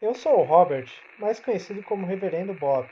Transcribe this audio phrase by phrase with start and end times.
[0.00, 2.90] Eu sou o Robert, mais conhecido como Reverendo Bob.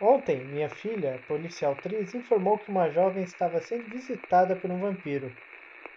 [0.00, 5.36] Ontem, minha filha, policial Tris, informou que uma jovem estava sendo visitada por um vampiro.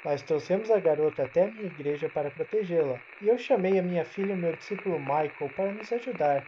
[0.03, 4.05] Nós trouxemos a garota até a minha igreja para protegê-la, e eu chamei a minha
[4.05, 6.47] filha e meu discípulo Michael para nos ajudar.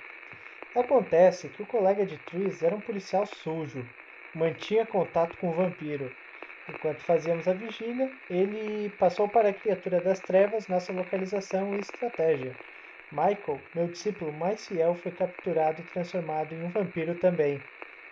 [0.73, 3.91] Acontece que o colega de Tris era um policial sujo,
[4.34, 6.16] mantinha contato com o vampiro.
[6.68, 12.59] Enquanto fazíamos a vigília, ele passou para a criatura das trevas nossa localização e estratégia.
[13.12, 17.68] Michael, meu discípulo mais fiel, foi capturado e transformado em um vampiro também.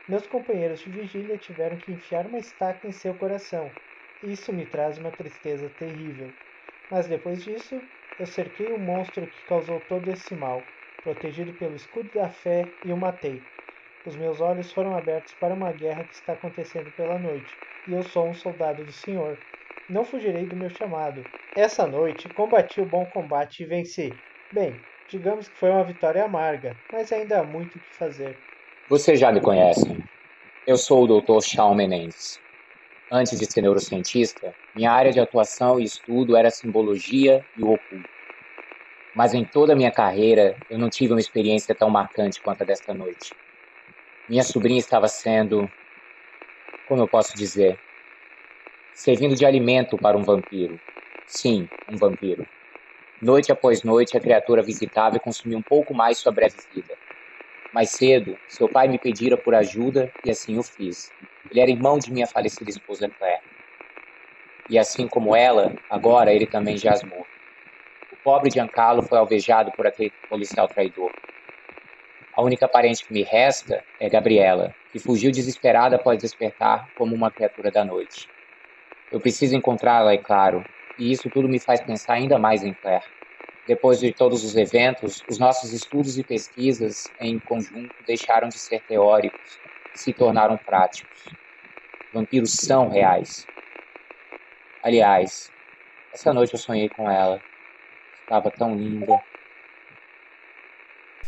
[0.07, 3.77] Meus companheiros de vigília tiveram que enfiar uma estaca em seu coração,
[4.21, 6.35] isso me traz uma tristeza terrível.
[6.89, 7.87] Mas depois disso,
[8.17, 10.71] eu cerquei o monstro que causou todo esse mal,
[11.03, 13.47] protegido pelo escudo da fé, e o matei.
[14.05, 18.03] Os meus olhos foram abertos para uma guerra que está acontecendo pela noite, e eu
[18.03, 19.43] sou um soldado do Senhor.
[19.89, 21.29] Não fugirei do meu chamado.
[21.55, 24.23] Essa noite combati o bom combate e venci.
[24.53, 28.39] Bem, digamos que foi uma vitória amarga, mas ainda há muito o que fazer.
[28.87, 29.81] Você já me conhece.
[30.63, 31.41] Eu sou o Dr.
[31.43, 32.39] Shawn Menendez.
[33.09, 38.07] Antes de ser neurocientista, minha área de atuação e estudo era simbologia e o oculto.
[39.11, 42.65] Mas em toda a minha carreira, eu não tive uma experiência tão marcante quanto a
[42.65, 43.35] desta noite.
[44.27, 45.73] Minha sobrinha estava sendo,
[46.85, 47.81] como eu posso dizer,
[48.91, 50.79] servindo de alimento para um vampiro.
[51.25, 52.47] Sim, um vampiro.
[53.23, 56.99] Noite após noite, a criatura visitava e consumia um pouco mais sua breve vida.
[57.71, 61.13] Mais cedo, seu pai me pedira por ajuda e assim o fiz.
[61.49, 63.39] Ele era irmão de minha falecida esposa Claire.
[64.67, 67.31] E assim como ela, agora ele também jaz morto.
[68.11, 71.13] O pobre Giancarlo foi alvejado por aquele policial traidor.
[72.33, 77.31] A única parente que me resta é Gabriela, que fugiu desesperada após despertar como uma
[77.31, 78.29] criatura da noite.
[79.09, 80.67] Eu preciso encontrá-la, é claro,
[81.03, 83.03] e isso tudo me faz pensar ainda mais em Claire.
[83.67, 88.81] Depois de todos os eventos, os nossos estudos e pesquisas em conjunto deixaram de ser
[88.83, 89.59] teóricos
[89.93, 91.27] e se tornaram práticos.
[92.13, 93.45] Vampiros são reais.
[94.81, 95.51] Aliás,
[96.13, 97.41] essa noite eu sonhei com ela.
[98.21, 99.21] Estava tão linda.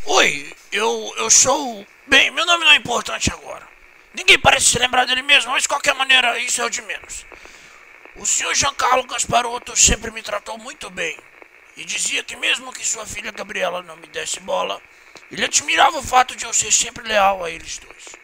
[0.06, 1.86] Oi, eu, eu sou.
[2.08, 3.68] Bem, meu nome não é importante agora.
[4.14, 7.26] Ninguém parece se lembrar dele mesmo, mas de qualquer maneira, isso é o de menos.
[8.18, 11.18] O senhor Giancarlo Gasparotto sempre me tratou muito bem
[11.76, 14.82] e dizia que mesmo que sua filha Gabriela não me desse bola,
[15.30, 18.16] ele admirava o fato de eu ser sempre leal a eles dois.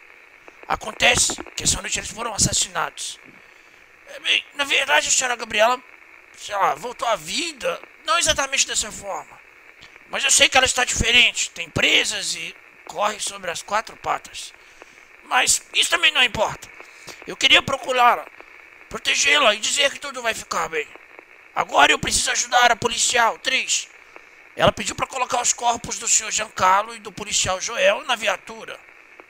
[0.65, 3.19] Acontece que essa noite eles foram assassinados.
[4.07, 5.77] É, bem, na verdade, a senhora Gabriela,
[6.37, 9.37] sei lá, voltou à vida, não exatamente dessa forma.
[10.09, 14.53] Mas eu sei que ela está diferente, tem presas e corre sobre as quatro patas.
[15.25, 16.69] Mas isso também não importa.
[17.27, 18.25] Eu queria procurá-la,
[18.91, 20.85] protegê-la e dizer que tudo vai ficar bem.
[21.55, 23.87] Agora eu preciso ajudar a policial, Tris.
[24.53, 28.77] Ela pediu para colocar os corpos do senhor Giancarlo e do policial Joel na viatura.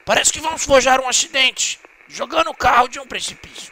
[0.03, 3.71] Parece que vamos forjar um acidente, jogando o carro de um precipício.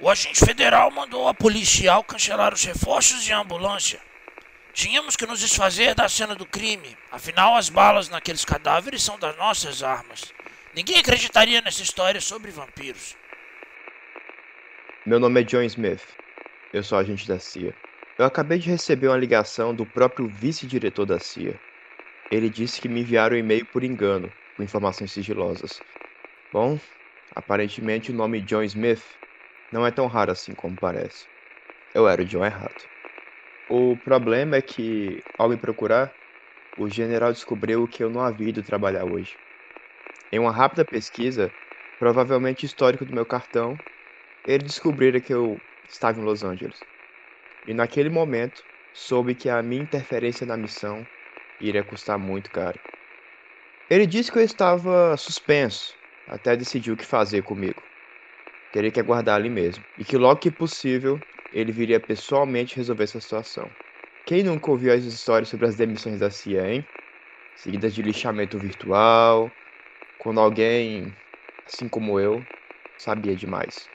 [0.00, 4.00] O agente federal mandou a policial cancelar os reforços e a ambulância.
[4.72, 9.36] Tínhamos que nos desfazer da cena do crime, afinal as balas naqueles cadáveres são das
[9.36, 10.24] nossas armas.
[10.74, 13.14] Ninguém acreditaria nessa história sobre vampiros.
[15.06, 16.18] Meu nome é John Smith.
[16.72, 17.76] Eu sou agente da CIA.
[18.18, 21.60] Eu acabei de receber uma ligação do próprio vice-diretor da CIA.
[22.30, 25.82] Ele disse que me enviaram um e-mail por engano, com informações sigilosas.
[26.52, 26.80] Bom,
[27.34, 29.04] aparentemente o nome John Smith
[29.70, 31.28] não é tão raro assim como parece.
[31.94, 32.84] Eu era o John errado.
[33.68, 36.16] O problema é que, ao me procurar,
[36.76, 39.38] o general descobriu que eu não havia ido trabalhar hoje.
[40.30, 41.54] Em uma rápida pesquisa,
[41.98, 43.82] provavelmente histórico do meu cartão,
[44.44, 46.86] ele descobriu que eu estava em Los Angeles.
[47.64, 48.62] E naquele momento,
[48.92, 51.08] soube que a minha interferência na missão
[51.60, 52.80] iria custar muito caro.
[53.88, 55.94] Ele disse que eu estava suspenso,
[56.26, 57.86] até decidir o que fazer comigo.
[58.72, 63.20] Teria que aguardar ali mesmo, e que logo que possível ele viria pessoalmente resolver essa
[63.20, 63.76] situação.
[64.26, 66.88] Quem nunca ouviu as histórias sobre as demissões da CIA, hein?
[67.54, 69.56] Seguidas de lixamento virtual,
[70.18, 71.16] quando alguém,
[71.66, 72.48] assim como eu,
[72.98, 73.93] sabia demais.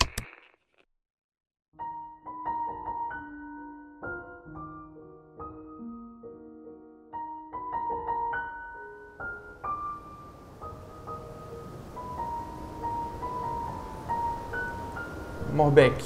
[15.69, 16.04] Morbeck,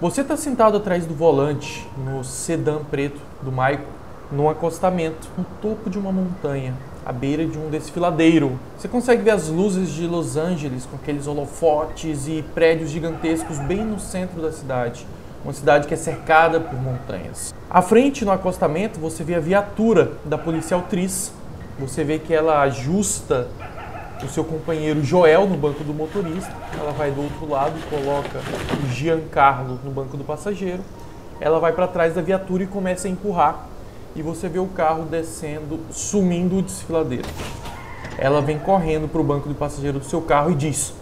[0.00, 3.84] você está sentado atrás do volante no sedã preto do Maico,
[4.32, 6.74] num acostamento no topo de uma montanha,
[7.06, 8.58] à beira de um desfiladeiro.
[8.76, 13.84] Você consegue ver as luzes de Los Angeles com aqueles holofotes e prédios gigantescos bem
[13.84, 15.06] no centro da cidade.
[15.44, 17.54] Uma cidade que é cercada por montanhas.
[17.70, 21.32] À frente, no acostamento, você vê a viatura da policial Tris,
[21.78, 23.48] Você vê que ela ajusta
[24.24, 26.52] o seu companheiro Joel no banco do motorista.
[26.78, 28.40] Ela vai do outro lado e coloca
[28.82, 30.82] o Giancarlo no banco do passageiro.
[31.40, 33.66] Ela vai para trás da viatura e começa a empurrar.
[34.14, 37.28] E você vê o carro descendo, sumindo o desfiladeiro.
[38.18, 40.92] Ela vem correndo para o banco do passageiro do seu carro e diz: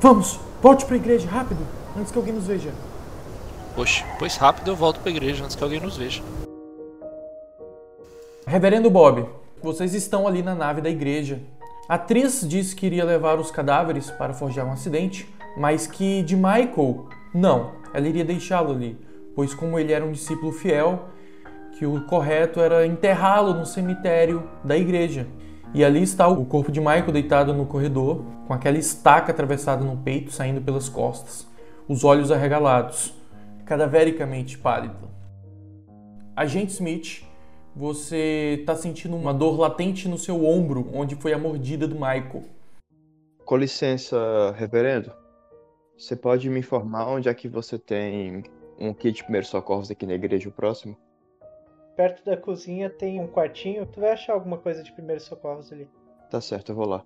[0.00, 1.60] Vamos, volte para a igreja rápido,
[1.98, 2.70] antes que alguém nos veja.
[3.74, 6.22] Poxa, pois rápido eu volto para a igreja antes que alguém nos veja.
[8.46, 9.26] Reverendo Bob,
[9.62, 11.40] vocês estão ali na nave da igreja.
[11.88, 15.26] A atriz disse que iria levar os cadáveres para forjar um acidente,
[15.56, 18.98] mas que de Michael, não, ela iria deixá-lo ali,
[19.34, 21.08] pois como ele era um discípulo fiel,
[21.78, 25.26] que o correto era enterrá-lo no cemitério da igreja.
[25.72, 29.96] E ali está o corpo de Michael deitado no corredor, com aquela estaca atravessada no
[29.96, 31.48] peito, saindo pelas costas,
[31.88, 33.14] os olhos arregalados,
[33.64, 35.08] cadavericamente pálido.
[36.36, 37.22] Agente Smith,
[37.78, 42.42] você está sentindo uma dor latente no seu ombro, onde foi a mordida do Michael.
[43.44, 45.12] Com licença, reverendo.
[45.96, 48.42] Você pode me informar onde é que você tem
[48.80, 50.96] um kit de primeiros socorros aqui na igreja próximo?
[51.96, 53.86] Perto da cozinha tem um quartinho.
[53.86, 55.88] Tu vai achar alguma coisa de primeiros socorros ali.
[56.28, 57.04] Tá certo, eu vou lá.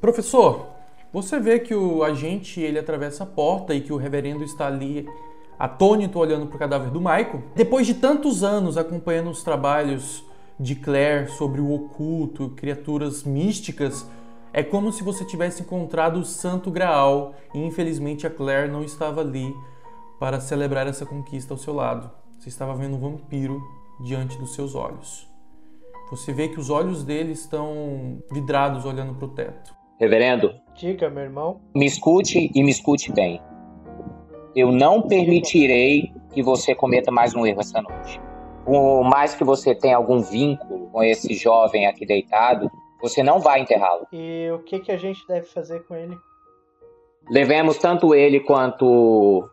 [0.00, 0.68] Professor,
[1.12, 5.04] você vê que o agente ele atravessa a porta e que o reverendo está ali
[5.58, 7.42] atônito olhando para o cadáver do Michael.
[7.54, 10.24] Depois de tantos anos acompanhando os trabalhos
[10.58, 14.06] de Claire sobre o oculto, criaturas místicas,
[14.52, 19.20] é como se você tivesse encontrado o Santo Graal e infelizmente a Claire não estava
[19.20, 19.52] ali
[20.20, 22.10] para celebrar essa conquista ao seu lado.
[22.38, 23.60] Você estava vendo um vampiro
[24.00, 25.28] diante dos seus olhos.
[26.10, 29.74] Você vê que os olhos dele estão vidrados olhando para o teto.
[29.98, 31.60] Reverendo, Diga, meu irmão.
[31.74, 33.40] me escute e me escute bem.
[34.54, 38.20] Eu não permitirei que você cometa mais um erro essa noite.
[38.64, 42.70] Por mais que você tenha algum vínculo com esse jovem aqui deitado,
[43.02, 44.06] você não vai enterrá-lo.
[44.12, 46.16] E o que, que a gente deve fazer com ele?
[47.28, 49.44] Levemos tanto ele quanto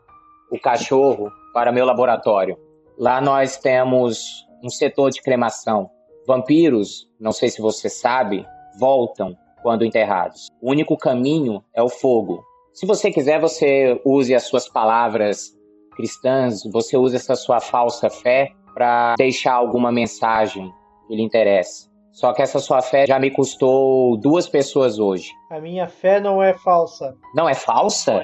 [0.51, 2.57] o cachorro para meu laboratório.
[2.97, 5.89] Lá nós temos um setor de cremação.
[6.27, 8.45] Vampiros, não sei se você sabe,
[8.79, 10.47] voltam quando enterrados.
[10.61, 12.43] O único caminho é o fogo.
[12.73, 15.51] Se você quiser, você use as suas palavras
[15.95, 20.71] cristãs, você use essa sua falsa fé para deixar alguma mensagem
[21.07, 21.89] que lhe interesse.
[22.13, 25.29] Só que essa sua fé já me custou duas pessoas hoje.
[25.49, 27.15] A minha fé não é falsa.
[27.35, 28.23] Não é falsa?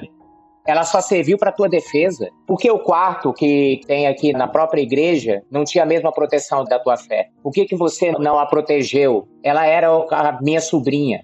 [0.66, 2.28] Ela só serviu para tua defesa.
[2.46, 6.78] Porque o quarto que tem aqui na própria igreja não tinha a mesma proteção da
[6.78, 7.28] tua fé?
[7.42, 9.28] Por que, que você não a protegeu?
[9.42, 11.22] Ela era a minha sobrinha.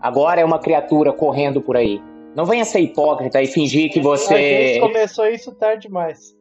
[0.00, 2.00] Agora é uma criatura correndo por aí.
[2.34, 4.74] Não venha ser hipócrita e fingir que A você.
[4.74, 6.34] gente começou isso tarde demais.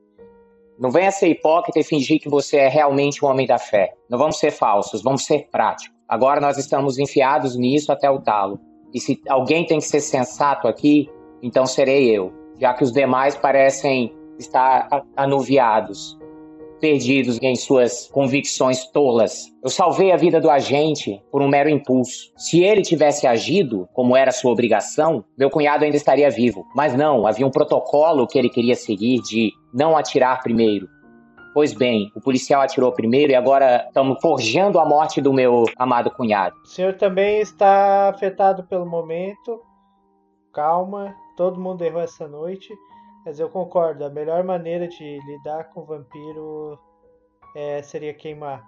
[0.80, 3.94] Não venha ser hipócrita e fingir que você é realmente um homem da fé.
[4.10, 5.96] Não vamos ser falsos, vamos ser práticos.
[6.10, 8.60] Agora nós estamos enfiados nisso até o talo.
[8.94, 11.10] E se alguém tem que ser sensato aqui,
[11.42, 16.18] então serei eu, já que os demais parecem estar a- anuviados,
[16.84, 19.46] perdidos em suas convicções tolas.
[19.64, 22.34] Eu salvei a vida do agente por um mero impulso.
[22.36, 26.66] Se ele tivesse agido como era sua obrigação, meu cunhado ainda estaria vivo.
[26.76, 30.90] Mas não, havia um protocolo que ele queria seguir de não atirar primeiro.
[31.54, 36.12] Pois bem, o policial atirou primeiro e agora estamos forjando a morte do meu amado
[36.12, 36.54] cunhado.
[36.66, 39.62] O senhor também está afetado pelo momento.
[40.52, 42.68] Calma, todo mundo errou essa noite.
[43.26, 46.78] Mas eu concordo, a melhor maneira de lidar com o vampiro
[47.56, 48.64] é, seria queimar.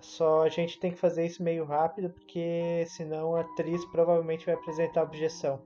[0.00, 4.54] Só a gente tem que fazer isso meio rápido, porque senão a atriz provavelmente vai
[4.54, 5.60] apresentar objeção.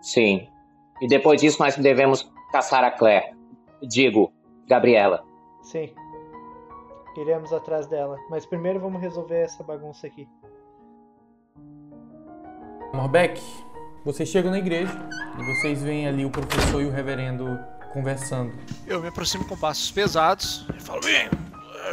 [0.00, 0.48] Sim.
[1.00, 3.36] E depois disso nós devemos caçar a Claire.
[3.82, 4.32] Digo,
[4.66, 5.24] Gabriela.
[5.62, 5.94] Sim.
[7.16, 8.18] Iremos atrás dela.
[8.28, 10.28] Mas primeiro vamos resolver essa bagunça aqui.
[12.92, 13.40] Morbeck,
[14.04, 14.92] vocês chegam na igreja
[15.38, 17.58] e vocês veem ali o professor e o reverendo
[17.92, 18.52] conversando.
[18.86, 20.66] Eu me aproximo com passos pesados.
[20.76, 21.28] E falo, bem,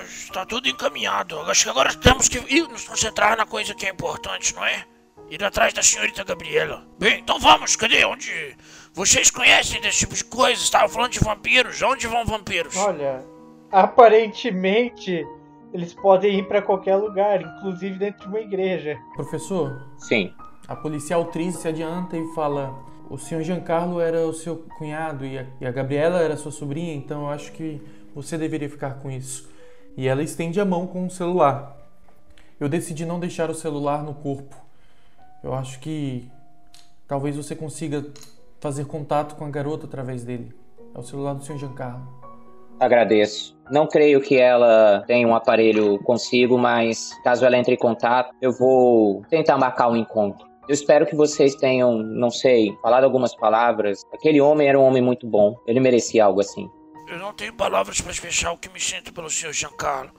[0.03, 1.39] está tudo encaminhado.
[1.41, 4.83] Acho que agora temos que ir nos concentrar na coisa que é importante, não é?
[5.29, 6.85] Ir atrás da senhorita Gabriela.
[6.99, 8.03] Bem, então vamos, cadê?
[8.03, 8.57] Onde.
[8.93, 10.61] Vocês conhecem desse tipo de coisa?
[10.61, 11.81] Estavam falando de vampiros.
[11.81, 12.75] Onde vão vampiros?
[12.75, 13.23] Olha,
[13.71, 15.25] aparentemente
[15.73, 18.99] eles podem ir para qualquer lugar, inclusive dentro de uma igreja.
[19.15, 20.33] Professor, Sim.
[20.71, 22.73] A policial Tris se adianta e fala:
[23.09, 26.93] O senhor Giancarlo era o seu cunhado e a, e a Gabriela era sua sobrinha,
[26.93, 27.81] então eu acho que
[28.15, 29.49] você deveria ficar com isso.
[29.97, 31.77] E ela estende a mão com o celular.
[32.57, 34.55] Eu decidi não deixar o celular no corpo.
[35.43, 36.31] Eu acho que
[37.05, 38.05] talvez você consiga
[38.61, 40.55] fazer contato com a garota através dele.
[40.95, 42.07] É o celular do senhor Giancarlo.
[42.79, 43.57] Agradeço.
[43.69, 48.53] Não creio que ela tenha um aparelho consigo, mas caso ela entre em contato, eu
[48.53, 50.50] vou tentar marcar um encontro.
[50.71, 54.05] Eu espero que vocês tenham, não sei, falado algumas palavras.
[54.13, 55.61] Aquele homem era um homem muito bom.
[55.67, 56.71] Ele merecia algo assim.
[57.09, 60.13] Eu não tenho palavras para expressar o que me sinto pelo senhor Giancarlo.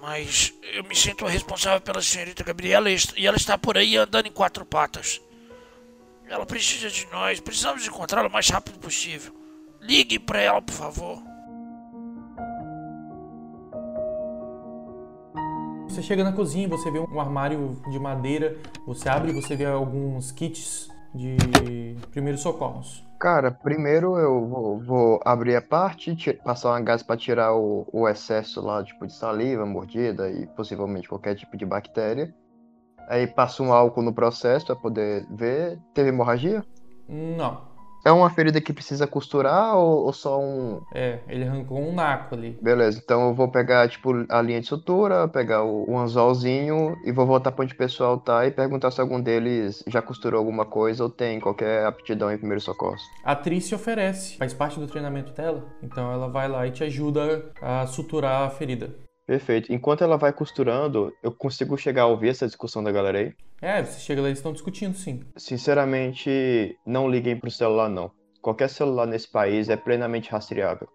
[0.00, 4.30] Mas eu me sinto responsável pela senhorita Gabriela e ela está por aí andando em
[4.30, 5.20] quatro patas.
[6.28, 9.34] Ela precisa de nós, precisamos encontrá-la o mais rápido possível.
[9.80, 11.20] Ligue para ela, por favor.
[15.88, 19.64] Você chega na cozinha, você vê um armário de madeira, você abre e você vê
[19.64, 21.36] alguns kits de
[22.12, 23.04] primeiros socorros.
[23.18, 26.14] Cara, primeiro eu vou, vou abrir a parte,
[26.44, 31.08] passar uma gás para tirar o, o, excesso lá, tipo de saliva, mordida e possivelmente
[31.08, 32.32] qualquer tipo de bactéria.
[33.08, 35.80] Aí passo um álcool no processo para poder ver.
[35.94, 36.62] Teve hemorragia?
[37.08, 37.67] Não.
[38.04, 40.80] É uma ferida que precisa costurar ou, ou, só um.
[40.94, 42.58] É, ele arrancou um naco ali.
[42.62, 47.12] Beleza, então eu vou pegar, tipo, a linha de sutura, pegar o, o anzolzinho e
[47.12, 50.64] vou voltar pra onde o pessoal tá e perguntar se algum deles já costurou alguma
[50.64, 52.96] coisa ou tem qualquer aptidão em primeiro socorro.
[53.24, 56.84] A atriz se oferece, faz parte do treinamento dela, então ela vai lá e te
[56.84, 59.07] ajuda a suturar a ferida.
[59.28, 59.70] Perfeito.
[59.70, 63.34] Enquanto ela vai costurando, eu consigo chegar a ouvir essa discussão da galera aí?
[63.60, 65.20] É, você chega lá e eles estão discutindo, sim.
[65.36, 68.10] Sinceramente, não liguem pro celular, não.
[68.40, 70.88] Qualquer celular nesse país é plenamente rastreável.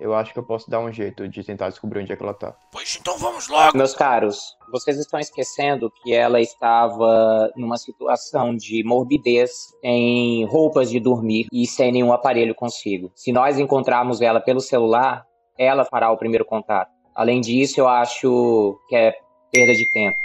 [0.00, 2.32] Eu acho que eu posso dar um jeito de tentar descobrir onde é que ela
[2.32, 2.56] tá.
[2.72, 3.76] Pois então vamos logo!
[3.76, 4.40] Meus caros,
[4.72, 9.50] vocês estão esquecendo que ela estava numa situação de morbidez,
[9.84, 13.12] em roupas de dormir e sem nenhum aparelho consigo.
[13.14, 15.26] Se nós encontrarmos ela pelo celular,
[15.58, 16.97] ela fará o primeiro contato.
[17.18, 19.12] Além disso, eu acho que é
[19.50, 20.16] perda de tempo.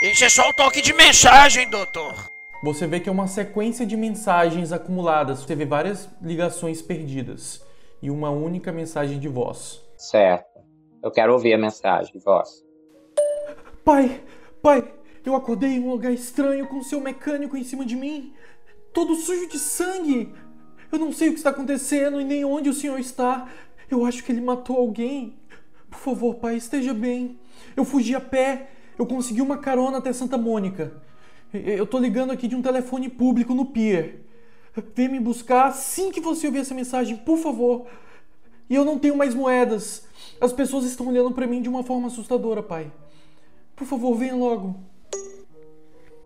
[0.00, 2.14] Isso é só o toque de mensagem, doutor.
[2.64, 5.40] Você vê que é uma sequência de mensagens acumuladas.
[5.40, 7.62] Você vê várias ligações perdidas
[8.00, 9.82] e uma única mensagem de voz.
[9.98, 10.62] Certo.
[11.02, 12.64] Eu quero ouvir a mensagem de voz.
[13.84, 14.22] Pai,
[14.62, 14.90] pai,
[15.26, 18.32] eu acordei em um lugar estranho com seu mecânico em cima de mim,
[18.94, 20.32] todo sujo de sangue.
[20.90, 23.46] Eu não sei o que está acontecendo e nem onde o senhor está.
[23.90, 25.41] Eu acho que ele matou alguém.
[25.92, 27.38] Por favor, pai, esteja bem.
[27.76, 28.70] Eu fugi a pé.
[28.98, 30.94] Eu consegui uma carona até Santa Mônica.
[31.52, 34.20] Eu tô ligando aqui de um telefone público no pier.
[34.94, 37.86] Vem me buscar assim que você ouvir essa mensagem, por favor.
[38.70, 40.08] E eu não tenho mais moedas.
[40.40, 42.90] As pessoas estão olhando para mim de uma forma assustadora, pai.
[43.76, 44.74] Por favor, venha logo.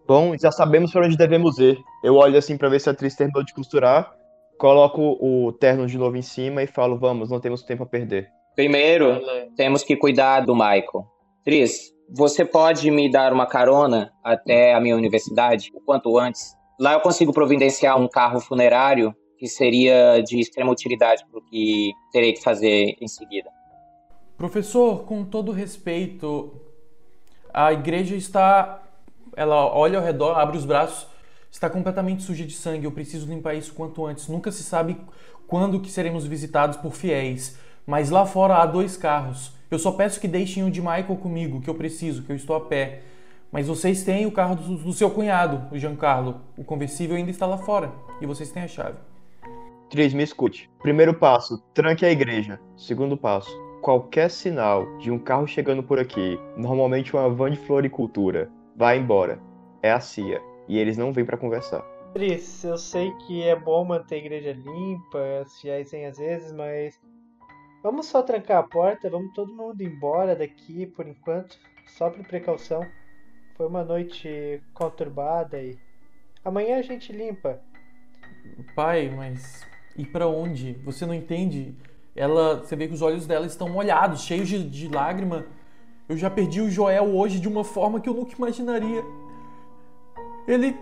[0.07, 1.77] Bom, já sabemos para onde devemos ir.
[2.05, 4.15] Eu olho assim para ver se a atriz terminou de costurar,
[4.57, 8.36] coloco o terno de novo em cima e falo: Vamos, não temos tempo a perder.
[8.57, 9.21] Primeiro,
[9.55, 11.07] temos que cuidar do Michael.
[11.45, 16.57] Tris, você pode me dar uma carona até a minha universidade, o quanto antes?
[16.81, 21.93] Lá eu consigo providenciar um carro funerário que seria de extrema utilidade para o que
[22.11, 23.51] terei que fazer em seguida.
[24.39, 26.59] Professor, com todo respeito,
[27.53, 28.83] a igreja está.
[29.37, 31.07] Ela olha ao redor, abre os braços,
[31.51, 32.87] está completamente suja de sangue.
[32.87, 34.29] Eu preciso limpar isso quanto antes.
[34.29, 34.99] Nunca se sabe
[35.47, 37.66] quando que seremos visitados por fiéis.
[37.87, 39.55] Mas lá fora há dois carros.
[39.71, 42.57] Eu só peço que deixem o de Michael comigo, que eu preciso, que eu estou
[42.57, 43.02] a pé.
[43.52, 46.40] Mas vocês têm o carro do, do seu cunhado, o Giancarlo.
[46.57, 47.93] O conversível ainda está lá fora.
[48.21, 48.97] E vocês têm a chave.
[49.88, 50.69] Tris, me escute.
[50.83, 52.59] Primeiro passo, tranque a igreja.
[52.76, 53.50] Segundo passo,
[53.81, 59.38] qualquer sinal de um carro chegando por aqui, normalmente uma van de floricultura, vai embora.
[59.81, 60.43] É a CIA.
[60.66, 61.83] E eles não vêm para conversar.
[62.12, 66.99] Tris, eu sei que é bom manter a igreja limpa, as fiéis às vezes, mas
[67.87, 72.85] Vamos só trancar a porta, vamos todo mundo embora daqui por enquanto, só por precaução.
[73.57, 75.78] Foi uma noite conturbada e
[76.45, 77.61] amanhã a gente limpa.
[78.75, 79.64] Pai, mas
[79.97, 80.73] e para onde?
[80.85, 81.76] Você não entende?
[82.16, 85.47] Ela, você vê que os olhos dela estão molhados, cheios de, de lágrima.
[86.09, 89.05] Eu já perdi o Joel hoje de uma forma que eu nunca imaginaria.
[90.49, 90.76] Ele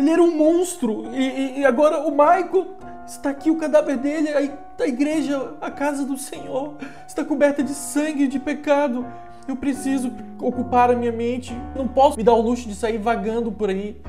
[0.00, 1.14] ele era um monstro.
[1.14, 2.76] E, e, agora o Michael
[3.06, 6.74] está aqui, o cadáver dele, a, a igreja, a casa do Senhor,
[7.06, 9.06] está coberta de sangue de pecado.
[9.46, 11.54] Eu preciso ocupar a minha mente.
[11.76, 14.00] Não posso me dar o luxo de sair vagando por aí.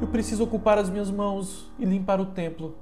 [0.00, 2.76] Eu preciso ocupar as minhas mãos e limpar o templo.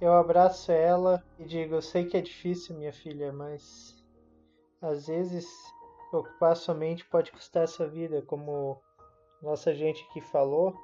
[0.00, 3.94] Eu abraço ela e digo: Eu sei que é difícil, minha filha, mas
[4.82, 5.46] às vezes
[6.12, 8.80] ocupar sua mente pode custar sua vida, como
[9.42, 10.74] nossa gente aqui falou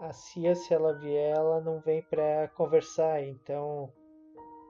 [0.00, 3.90] a Cia, se ela vier, ela não vem para conversar, então,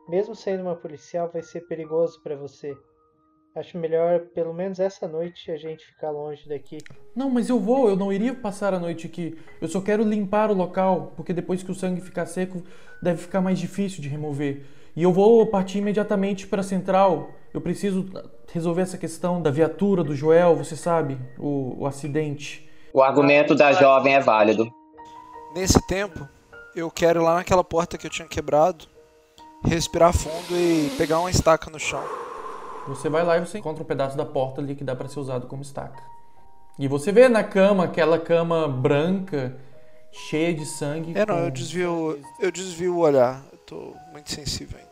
[0.09, 2.75] mesmo sendo uma policial, vai ser perigoso para você.
[3.55, 6.79] Acho melhor, pelo menos essa noite, a gente ficar longe daqui.
[7.15, 9.37] Não, mas eu vou, eu não iria passar a noite aqui.
[9.61, 12.63] Eu só quero limpar o local, porque depois que o sangue ficar seco,
[13.03, 14.65] deve ficar mais difícil de remover.
[14.95, 17.31] E eu vou partir imediatamente para a central.
[17.53, 18.07] Eu preciso
[18.53, 22.69] resolver essa questão da viatura do Joel, você sabe, o, o acidente.
[22.95, 24.71] O argumento da jovem é válido.
[25.55, 26.29] Nesse tempo,
[26.75, 28.87] eu quero ir lá naquela porta que eu tinha quebrado,
[29.65, 32.05] respirar fundo e pegar uma estaca no chão.
[32.87, 35.21] Você vai lá e você encontra um pedaço da porta ali que dá para ser
[35.21, 36.03] usado como estaca.
[36.79, 39.57] E você vê na cama, aquela cama branca,
[40.13, 41.13] cheia de sangue.
[41.19, 43.43] É, não, com- eu desvio, eu desvio o olhar.
[43.53, 44.89] Eu tô muito sensível ainda.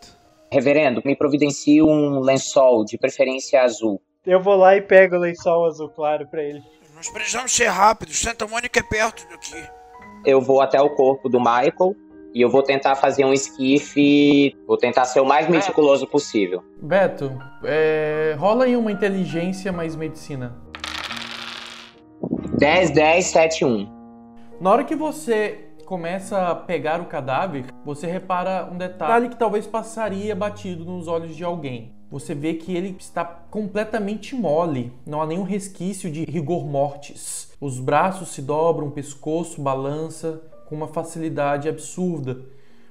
[0.53, 4.01] Reverendo, me providencie um lençol, de preferência azul.
[4.25, 6.63] Eu vou lá e pego o lençol azul claro pra ele.
[6.95, 8.19] Nós precisamos ser rápidos.
[8.19, 9.55] Santa Mônica é perto daqui.
[10.27, 11.95] Eu vou até o corpo do Michael
[12.35, 14.55] e eu vou tentar fazer um esquife.
[14.67, 16.65] Vou tentar ser o mais meticuloso possível.
[16.83, 17.31] Beto,
[17.63, 20.55] é, rola aí uma inteligência mais medicina.
[22.59, 23.97] 10, 10, 7, 1.
[24.61, 29.67] Na hora que você começa a pegar o cadáver, você repara um detalhe que talvez
[29.67, 31.96] passaria batido nos olhos de alguém.
[32.11, 37.53] Você vê que ele está completamente mole, não há nenhum resquício de rigor mortis.
[37.61, 42.39] Os braços se dobram, o pescoço balança com uma facilidade absurda.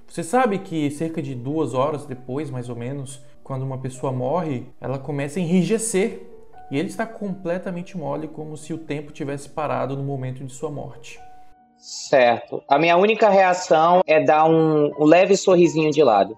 [0.07, 4.65] Você sabe que cerca de duas horas depois, mais ou menos, quando uma pessoa morre,
[4.81, 6.27] ela começa a enrijecer
[6.69, 10.71] e ele está completamente mole, como se o tempo tivesse parado no momento de sua
[10.71, 11.19] morte.
[11.77, 12.63] Certo.
[12.67, 16.35] A minha única reação é dar um, um leve sorrisinho de lado.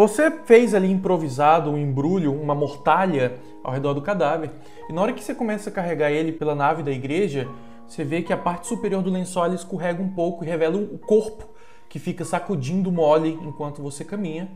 [0.00, 4.50] Você fez ali improvisado um embrulho, uma mortalha ao redor do cadáver,
[4.88, 7.46] e na hora que você começa a carregar ele pela nave da igreja,
[7.86, 11.46] você vê que a parte superior do lençol escorrega um pouco e revela o corpo
[11.86, 14.48] que fica sacudindo mole enquanto você caminha.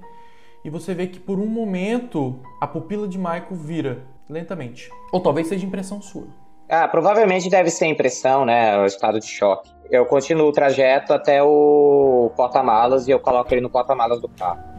[0.64, 3.98] E você vê que por um momento a pupila de Michael vira
[4.30, 4.88] lentamente.
[5.12, 6.26] Ou talvez seja impressão sua.
[6.70, 8.78] Ah, provavelmente deve ser impressão, né?
[8.78, 9.70] O estado de choque.
[9.90, 14.74] Eu continuo o trajeto até o porta-malas e eu coloco ele no porta-malas do carro.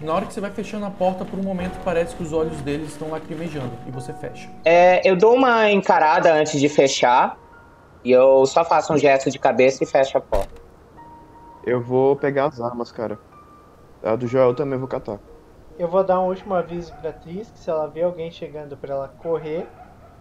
[0.00, 2.56] Na hora que você vai fechando a porta, por um momento parece que os olhos
[2.60, 4.48] deles estão lacrimejando e você fecha.
[4.64, 7.36] É, eu dou uma encarada antes de fechar
[8.04, 10.54] e eu só faço um gesto de cabeça e fecho a porta.
[11.66, 13.18] Eu vou pegar as armas, cara.
[14.02, 15.18] A do Joel também vou catar.
[15.76, 18.94] Eu vou dar um último aviso pra Tris, que se ela vê alguém chegando pra
[18.94, 19.66] ela correr.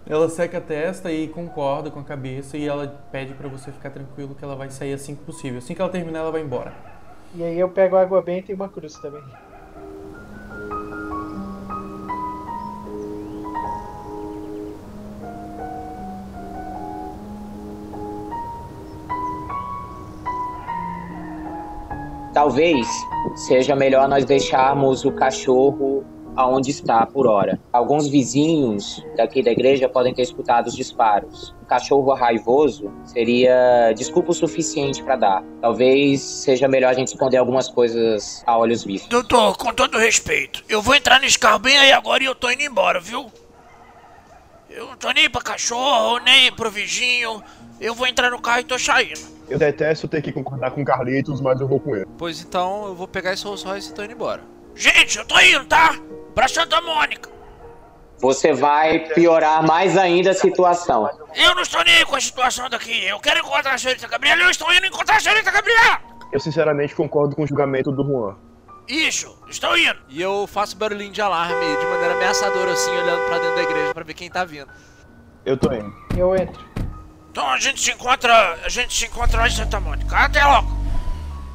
[0.10, 3.92] Ela seca a testa e concorda com a cabeça e ela pede pra você ficar
[3.92, 5.60] tranquilo que ela vai sair assim que possível.
[5.60, 6.74] Assim que ela terminar, ela vai embora.
[7.36, 9.22] E aí eu pego água benta e uma cruz também.
[22.34, 22.88] Talvez
[23.48, 26.06] seja melhor nós deixarmos o cachorro
[26.38, 27.60] aonde está por hora.
[27.73, 31.54] Alguns vizinhos daqui da igreja podem ter escutado os disparos.
[31.63, 35.43] Um cachorro raivoso seria desculpa o suficiente para dar.
[35.60, 39.10] Talvez seja melhor a gente esconder algumas coisas a olhos vistos.
[39.10, 42.50] Doutor, com todo respeito, eu vou entrar nesse carro bem aí agora e eu tô
[42.52, 43.32] indo embora, viu?
[44.69, 47.41] Eu não tô nem pra cachorro, nem pro vizinho.
[47.82, 49.19] Eu vou entrar no carro e tô saindo.
[49.50, 52.06] Eu detesto ter que concordar com Carlitos, mas eu vou com ele.
[52.17, 54.57] Pois então, eu vou pegar esse Rolls Royce e tô indo embora.
[54.78, 55.96] Gente, eu tô indo, tá?
[56.36, 57.30] Pra Santa Mônica.
[58.20, 61.10] Você vai piorar mais ainda a situação.
[61.36, 63.06] Eu não estou nem aí com a situação daqui.
[63.06, 64.44] Eu quero encontrar a senhorita Gabriela.
[64.44, 66.00] Eu estou indo encontrar a senhorita Gabriela.
[66.32, 68.36] Eu sinceramente concordo com o julgamento do Juan.
[68.88, 69.98] Isso, estou indo.
[70.10, 73.94] E eu faço barulhinho de alarme de maneira ameaçadora, assim, olhando pra dentro da igreja
[73.94, 74.68] pra ver quem tá vindo.
[75.44, 75.92] Eu tô indo.
[76.16, 76.63] Eu entro.
[77.32, 80.16] Então a gente se encontra, a gente se encontra lá em Santa Mônica.
[80.16, 80.77] Até logo.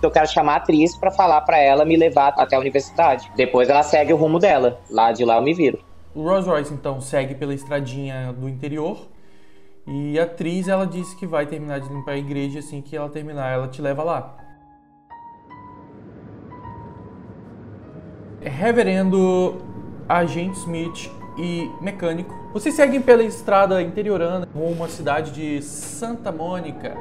[0.03, 3.31] Eu quero chamar a atriz para falar para ela me levar até a universidade.
[3.37, 4.81] Depois ela segue o rumo dela.
[4.91, 5.79] Lá de lá eu me viro.
[6.15, 9.09] O Rolls Royce então segue pela estradinha do interior
[9.87, 13.09] e a atriz ela disse que vai terminar de limpar a igreja assim que ela
[13.09, 14.37] terminar, ela te leva lá.
[18.41, 19.63] Reverendo
[20.09, 26.97] Agente Smith e mecânico, vocês seguem pela estrada interiorana rumo à cidade de Santa Mônica,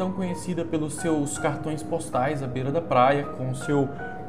[0.00, 3.86] tão conhecida pelos seus cartões postais à beira da praia, com seu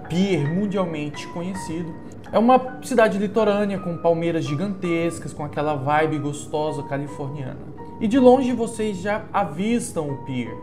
[0.10, 1.96] pier mundialmente conhecido.
[2.30, 7.62] É uma cidade litorânea com palmeiras gigantescas, com aquela vibe gostosa californiana.
[8.02, 10.54] E de longe vocês já avistam o pier.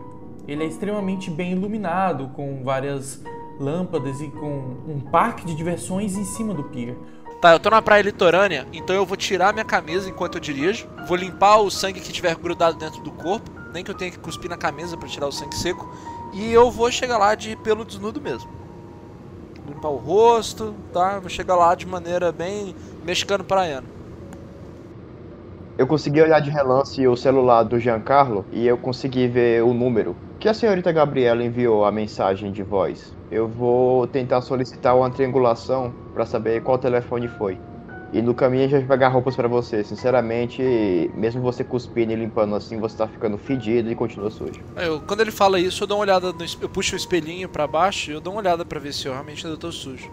[0.47, 3.19] Ele é extremamente bem iluminado, com várias
[3.59, 6.95] lâmpadas e com um parque de diversões em cima do pier.
[7.41, 10.87] Tá, eu tô na praia litorânea, então eu vou tirar minha camisa enquanto eu dirijo.
[11.07, 14.19] Vou limpar o sangue que tiver grudado dentro do corpo, nem que eu tenha que
[14.19, 15.89] cuspir na camisa pra tirar o sangue seco.
[16.33, 18.49] E eu vou chegar lá de pelo desnudo mesmo.
[19.67, 21.19] Limpar o rosto, tá?
[21.19, 23.87] Vou chegar lá de maneira bem mexicano praiano.
[25.77, 30.15] Eu consegui olhar de relance o celular do Giancarlo e eu consegui ver o número
[30.39, 33.13] que a senhorita Gabriela enviou a mensagem de voz.
[33.29, 37.59] Eu vou tentar solicitar uma triangulação pra saber qual telefone foi.
[38.11, 39.83] E no caminho a gente vai pegar roupas pra você.
[39.83, 40.61] Sinceramente,
[41.13, 44.59] mesmo você cuspindo e limpando assim, você tá ficando fedido e continua sujo.
[44.75, 47.67] Eu, quando ele fala isso, eu dou uma olhada, no, eu puxo o espelhinho pra
[47.67, 50.09] baixo e eu dou uma olhada pra ver se eu realmente ainda tô sujo.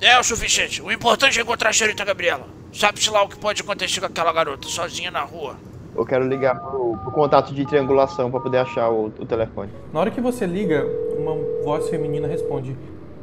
[0.00, 0.80] É o suficiente.
[0.80, 2.46] O importante é encontrar a senhorita Gabriela.
[2.72, 5.56] Sabe-se lá o que pode acontecer com aquela garota sozinha na rua.
[5.94, 9.70] Eu quero ligar pro, pro contato de triangulação pra poder achar o, o telefone.
[9.92, 10.86] Na hora que você liga,
[11.18, 12.76] uma voz feminina responde: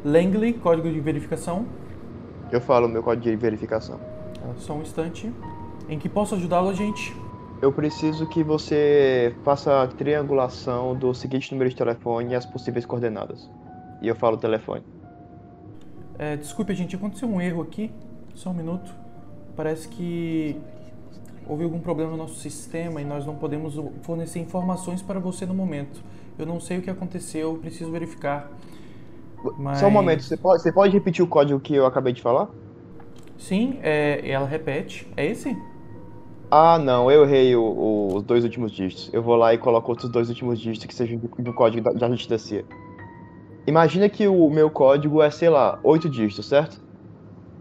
[0.04, 1.66] Langley, código de verificação.
[2.52, 4.00] Eu falo o meu código de verificação.
[4.42, 5.32] Ah, Só um instante.
[5.90, 7.16] Em que posso ajudá-lo, gente?
[7.62, 12.86] Eu preciso que você faça a triangulação do seguinte número de telefone e as possíveis
[12.86, 13.50] coordenadas.
[14.02, 14.84] E eu falo o telefone.
[16.20, 17.92] É, desculpe, gente, aconteceu um erro aqui.
[18.36, 18.94] Só um minuto.
[19.56, 20.56] Parece que
[21.48, 25.54] houve algum problema no nosso sistema e nós não podemos fornecer informações para você no
[25.54, 26.02] momento.
[26.38, 28.52] Eu não sei o que aconteceu, eu preciso verificar.
[29.58, 29.80] Mas...
[29.80, 32.50] Só um momento, você pode, você pode repetir o código que eu acabei de falar?
[33.38, 35.08] Sim, é, ela repete.
[35.16, 35.56] É esse?
[36.50, 39.10] Ah, não, eu errei o- o- os dois últimos dígitos.
[39.14, 41.92] Eu vou lá e coloco outros dois últimos dígitos que sejam do, do código da,
[41.92, 42.64] da gente da CIA.
[43.68, 46.80] Imagina que o meu código é, sei lá, oito dígitos, certo?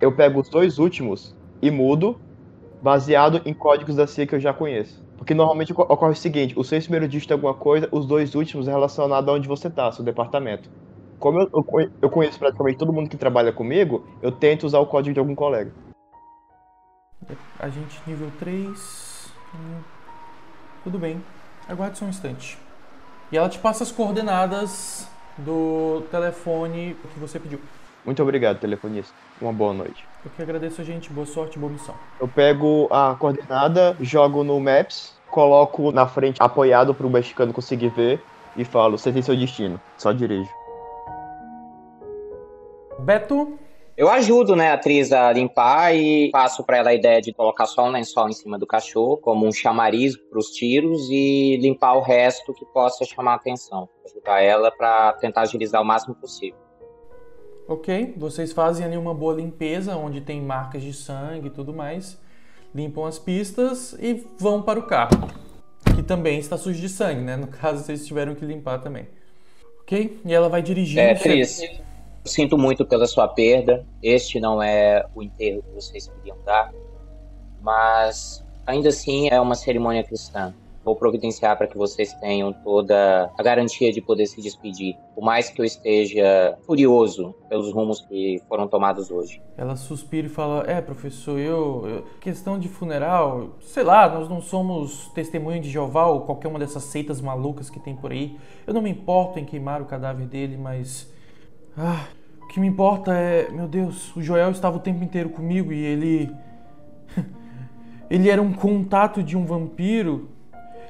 [0.00, 2.16] Eu pego os dois últimos e mudo,
[2.80, 5.02] baseado em códigos da CIA que eu já conheço.
[5.16, 8.34] Porque normalmente oco- ocorre o seguinte: os seis primeiros dígitos é alguma coisa, os dois
[8.34, 10.68] últimos é relacionado a onde você tá, seu departamento.
[11.18, 14.78] Como eu, eu conhe- eu conheço praticamente todo mundo que trabalha comigo, eu tento usar
[14.80, 15.72] o código de algum colega.
[17.58, 19.32] Agente nível 3.
[19.54, 19.80] Hum,
[20.84, 21.22] tudo bem.
[21.68, 22.58] Aguarde só um instante.
[23.32, 27.60] E ela te passa as coordenadas do telefone que você pediu.
[28.04, 29.12] Muito obrigado, telefonista.
[29.40, 30.06] Uma boa noite.
[30.24, 31.10] Eu que agradeço, gente.
[31.10, 31.94] Boa sorte, boa missão.
[32.20, 37.88] Eu pego a coordenada, jogo no Maps, coloco na frente apoiado para o mexicano conseguir
[37.88, 38.22] ver
[38.56, 40.48] e falo: você tem seu destino, só dirige.
[42.98, 43.58] Beto,
[43.96, 47.64] Eu ajudo, né, a atriz a limpar e passo pra ela a ideia de colocar
[47.64, 52.02] só um lençol em cima do cachorro, como um chamariz pros tiros e limpar o
[52.02, 53.88] resto que possa chamar a atenção.
[54.04, 56.58] Ajudar ela pra tentar agilizar o máximo possível.
[57.66, 58.12] ok.
[58.18, 62.20] Vocês fazem ali uma boa limpeza, onde tem marcas de sangue e tudo mais.
[62.74, 65.16] Limpam as pistas e vão para o carro.
[65.94, 67.34] Que também está sujo de sangue, né?
[67.34, 69.08] No caso, vocês tiveram que limpar também.
[69.80, 70.20] Ok?
[70.22, 71.00] E ela vai dirigindo.
[71.00, 71.85] É, atriz, eu
[72.26, 73.84] sinto muito pela sua perda.
[74.02, 76.72] Este não é o enterro que vocês queriam dar,
[77.60, 80.54] mas ainda assim é uma cerimônia cristã.
[80.86, 85.50] Vou providenciar para que vocês tenham toda a garantia de poder se despedir, por mais
[85.50, 89.42] que eu esteja furioso pelos rumos que foram tomados hoje.
[89.56, 95.08] Ela suspira e fala: É, professor, eu, Questão de funeral, sei lá, nós não somos
[95.08, 98.38] testemunho de Jeová ou qualquer uma dessas seitas malucas que tem por aí.
[98.64, 101.12] Eu não me importo em queimar o cadáver dele, mas.
[101.76, 102.06] Ah,
[102.42, 103.50] o que me importa é.
[103.50, 106.34] Meu Deus, o Joel estava o tempo inteiro comigo e ele.
[108.08, 110.30] ele era um contato de um vampiro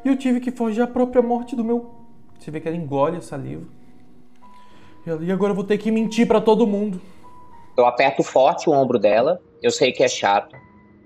[0.04, 1.90] e eu tive que forjar a própria morte do meu.
[2.38, 3.66] Você vê que ela engole a saliva.
[5.20, 7.00] E agora eu vou ter que mentir pra todo mundo.
[7.76, 9.40] Eu aperto forte o ombro dela.
[9.60, 10.56] Eu sei que é chato,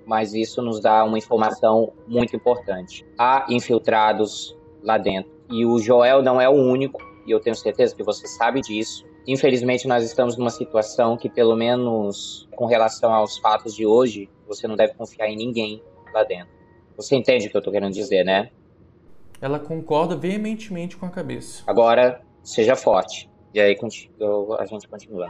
[0.06, 3.06] mas isso nos dá uma informação muito importante.
[3.18, 5.30] Há infiltrados lá dentro.
[5.50, 9.04] E o Joel não é o único, e eu tenho certeza que você sabe disso.
[9.32, 14.66] Infelizmente, nós estamos numa situação que, pelo menos com relação aos fatos de hoje, você
[14.66, 15.80] não deve confiar em ninguém
[16.12, 16.52] lá dentro.
[16.96, 18.50] Você entende o que eu tô querendo dizer, né?
[19.40, 21.62] Ela concorda veementemente com a cabeça.
[21.64, 23.30] Agora, seja forte.
[23.54, 23.78] E aí
[24.58, 25.28] a gente continua.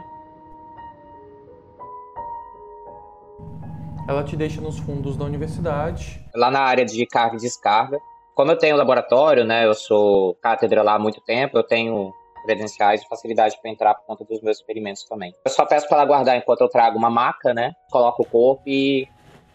[4.09, 6.25] Ela te deixa nos fundos da universidade.
[6.33, 7.99] lá na área de carga e descarga.
[8.33, 12.11] Como eu tenho laboratório, né, eu sou cátedra lá há muito tempo, eu tenho
[12.41, 15.33] credenciais e facilidade para entrar por conta dos meus experimentos também.
[15.45, 18.63] Eu só peço para ela guardar enquanto eu trago uma maca, né, coloco o corpo
[18.65, 19.07] e,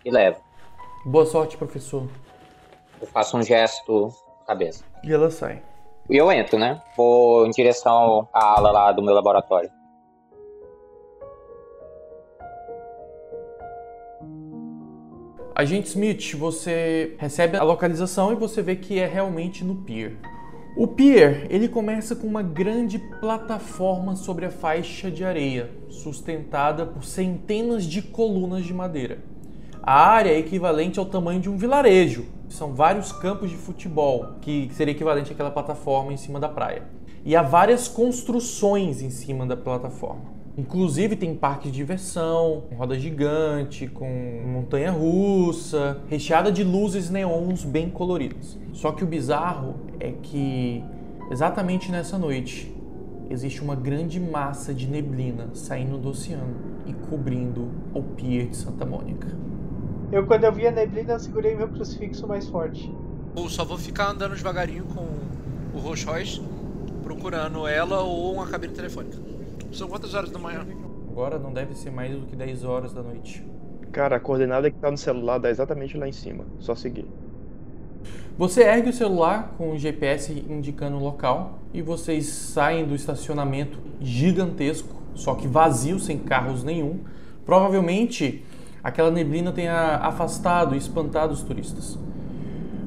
[0.05, 0.41] e levo.
[1.05, 2.09] Boa sorte, professor.
[3.01, 4.11] Eu faço um gesto
[4.47, 4.85] cabeça.
[5.05, 5.63] E ela sai.
[6.09, 9.71] E eu entro, né, vou em direção à ala lá do meu laboratório.
[15.59, 20.19] Agente Smith, você recebe a localização e você vê que é realmente no pier.
[20.79, 27.03] O pier, ele começa com uma grande plataforma sobre a faixa de areia, sustentada por
[27.03, 29.21] centenas de colunas de madeira.
[29.83, 32.27] A área é equivalente ao tamanho de um vilarejo.
[32.51, 36.83] São vários campos de futebol, que seria equivalente àquela plataforma em cima da praia.
[37.25, 40.37] E há várias construções em cima da plataforma.
[40.59, 47.89] Inclusive tem parque de diversão, roda gigante, com montanha russa, recheada de luzes neons bem
[47.89, 48.59] coloridas.
[48.75, 50.85] Só que o bizarro é que
[51.31, 52.75] exatamente nessa noite
[53.29, 56.55] existe uma grande massa de neblina saindo do oceano
[56.87, 59.29] e cobrindo o pier de Santa Mônica.
[60.13, 62.93] Eu, quando eu vi a neblina, eu segurei meu crucifixo mais forte.
[63.37, 65.07] Eu só vou ficar andando devagarinho com
[65.77, 66.41] o Rolls Royce,
[67.03, 69.19] procurando ela ou uma cabine telefônica.
[69.73, 70.65] São quantas horas da manhã?
[71.11, 73.45] Agora não deve ser mais do que 10 horas da noite.
[73.91, 76.45] Cara, a coordenada que tá no celular dá exatamente lá em cima.
[76.59, 77.07] Só seguir.
[78.39, 83.79] Você ergue o celular com o GPS indicando o local e vocês saem do estacionamento
[83.99, 86.99] gigantesco, só que vazio, sem carros nenhum.
[87.47, 88.45] Provavelmente
[88.85, 91.99] aquela neblina tenha afastado e espantado os turistas.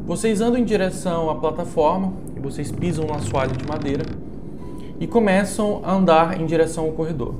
[0.06, 4.06] Vocês andam em direção à plataforma e vocês pisam no assoalho de madeira
[5.00, 7.34] e começam a andar em direção ao corredor.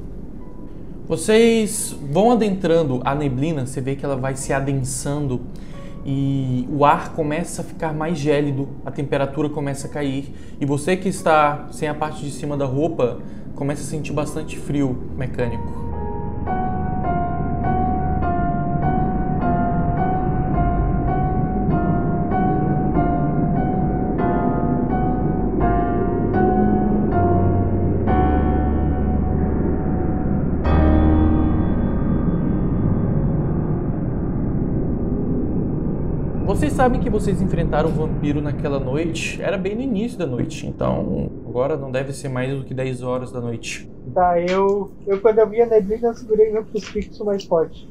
[1.08, 5.42] Vocês vão adentrando a neblina, você vê que ela vai se adensando
[6.06, 10.96] e o ar começa a ficar mais gélido, a temperatura começa a cair e você
[10.96, 13.20] que está sem a parte de cima da roupa
[13.56, 15.89] começa a sentir bastante frio mecânico.
[36.80, 41.30] Sabem que vocês enfrentaram o vampiro naquela noite, era bem no início da noite, então
[41.46, 43.92] agora não deve ser mais do que 10 horas da noite.
[44.14, 47.86] Tá, eu, eu quando eu vi a neblina, eu segurei meu crucifixo mais forte.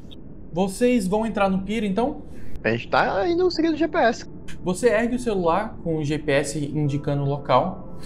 [0.51, 2.23] Vocês vão entrar no pier então?
[2.63, 4.25] A gente tá indo seguindo o GPS.
[4.63, 7.99] Você ergue o celular com o GPS indicando o local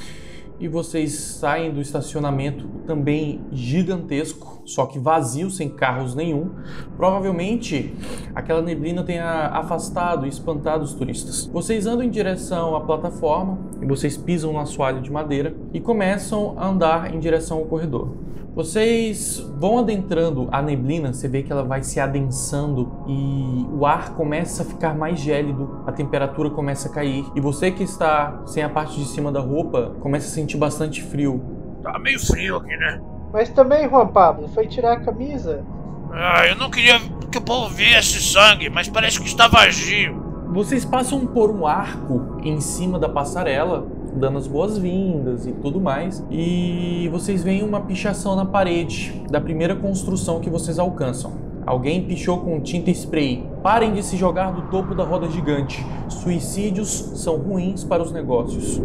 [0.60, 6.52] e vocês saem do estacionamento também gigantesco, só que vazio, sem carros nenhum.
[6.98, 7.94] Provavelmente
[8.34, 11.46] aquela neblina tenha afastado e espantado os turistas.
[11.46, 16.56] Vocês andam em direção à plataforma e vocês pisam no assoalho de madeira e começam
[16.58, 18.10] a andar em direção ao corredor.
[18.56, 24.14] Vocês vão adentrando a neblina, você vê que ela vai se adensando e o ar
[24.14, 28.62] começa a ficar mais gélido, a temperatura começa a cair e você que está sem
[28.62, 31.42] a parte de cima da roupa começa a sentir bastante frio.
[31.82, 33.02] Tá meio frio aqui, né?
[33.34, 35.66] Mas também, Juan Pablo, foi tirar a camisa.
[36.12, 37.00] Ah, eu não queria
[37.32, 40.22] que o povo viesse sangue, mas parece que está vazio.
[40.54, 46.24] Vocês passam por um arco em cima da passarela, dando as boas-vindas e tudo mais,
[46.30, 51.34] e vocês veem uma pichação na parede da primeira construção que vocês alcançam.
[51.66, 53.50] Alguém pichou com tinta spray.
[53.64, 55.84] Parem de se jogar do topo da roda gigante.
[56.10, 58.82] Suicídios são ruins para os negócios.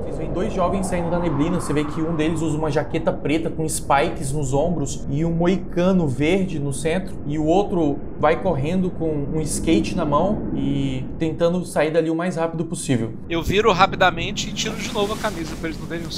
[0.00, 1.60] Vocês veem dois jovens saindo da neblina.
[1.60, 5.30] Você vê que um deles usa uma jaqueta preta com spikes nos ombros e um
[5.30, 7.14] moicano verde no centro.
[7.28, 12.14] E o outro vai correndo com um skate na mão e tentando sair dali o
[12.14, 13.12] mais rápido possível.
[13.30, 16.10] Eu viro rapidamente e tiro de novo a camisa pra eles não verem o.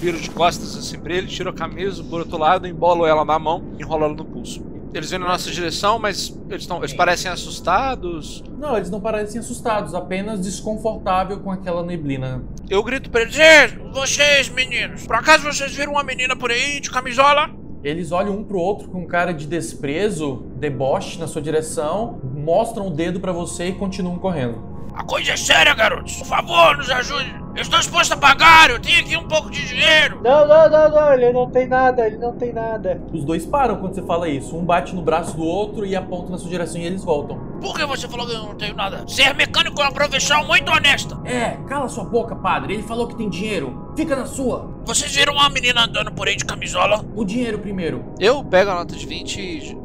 [0.00, 3.38] Viro de costas assim pra ele, tiro a camisa por outro lado, embolo ela na
[3.38, 4.73] mão e enrolo ela no pulso.
[4.94, 8.44] Eles vêm na nossa direção, mas eles, tão, eles parecem assustados.
[8.56, 12.44] Não, eles não parecem assustados, apenas desconfortável com aquela neblina.
[12.70, 16.78] Eu grito pra eles: Ei, vocês meninos, por acaso vocês viram uma menina por aí
[16.78, 17.50] de camisola?
[17.82, 22.90] Eles olham um pro outro com cara de desprezo, deboche na sua direção, mostram o
[22.90, 24.62] dedo pra você e continuam correndo.
[24.94, 26.16] A coisa é séria, garotos.
[26.18, 27.43] Por favor, nos ajude.
[27.54, 30.20] Eu estou disposto a pagar, eu tenho aqui um pouco de dinheiro.
[30.24, 33.00] Não, não, não, não, ele não tem nada, ele não tem nada.
[33.12, 34.56] Os dois param quando você fala isso.
[34.56, 37.38] Um bate no braço do outro e aponta na sua direção e eles voltam.
[37.60, 39.04] Por que você falou que eu não tenho nada?
[39.06, 41.16] Ser mecânico é uma profissão muito honesta.
[41.24, 42.74] É, cala sua boca, padre.
[42.74, 43.83] Ele falou que tem dinheiro.
[43.96, 44.68] Fica na sua.
[44.84, 47.04] Vocês viram uma menina andando por aí de camisola?
[47.14, 48.04] O dinheiro primeiro.
[48.18, 49.76] Eu pego a nota de 20 e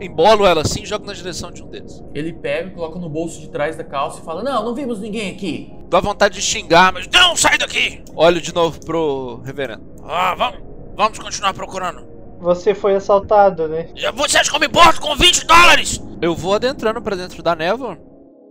[0.00, 2.04] embolo ela assim e jogo na direção de um deles.
[2.14, 5.30] Ele pega, coloca no bolso de trás da calça e fala: Não, não vimos ninguém
[5.30, 5.72] aqui.
[5.88, 7.08] Dá vontade de xingar, mas.
[7.08, 8.02] Não, sai daqui!
[8.14, 9.82] Olho de novo pro reverendo.
[10.04, 10.60] Ah, vamos,
[10.94, 12.06] vamos continuar procurando.
[12.40, 13.88] Você foi assaltado, né?
[14.14, 16.02] Você acha que eu me importo com 20 dólares?
[16.20, 17.98] Eu vou adentrando pra dentro da névoa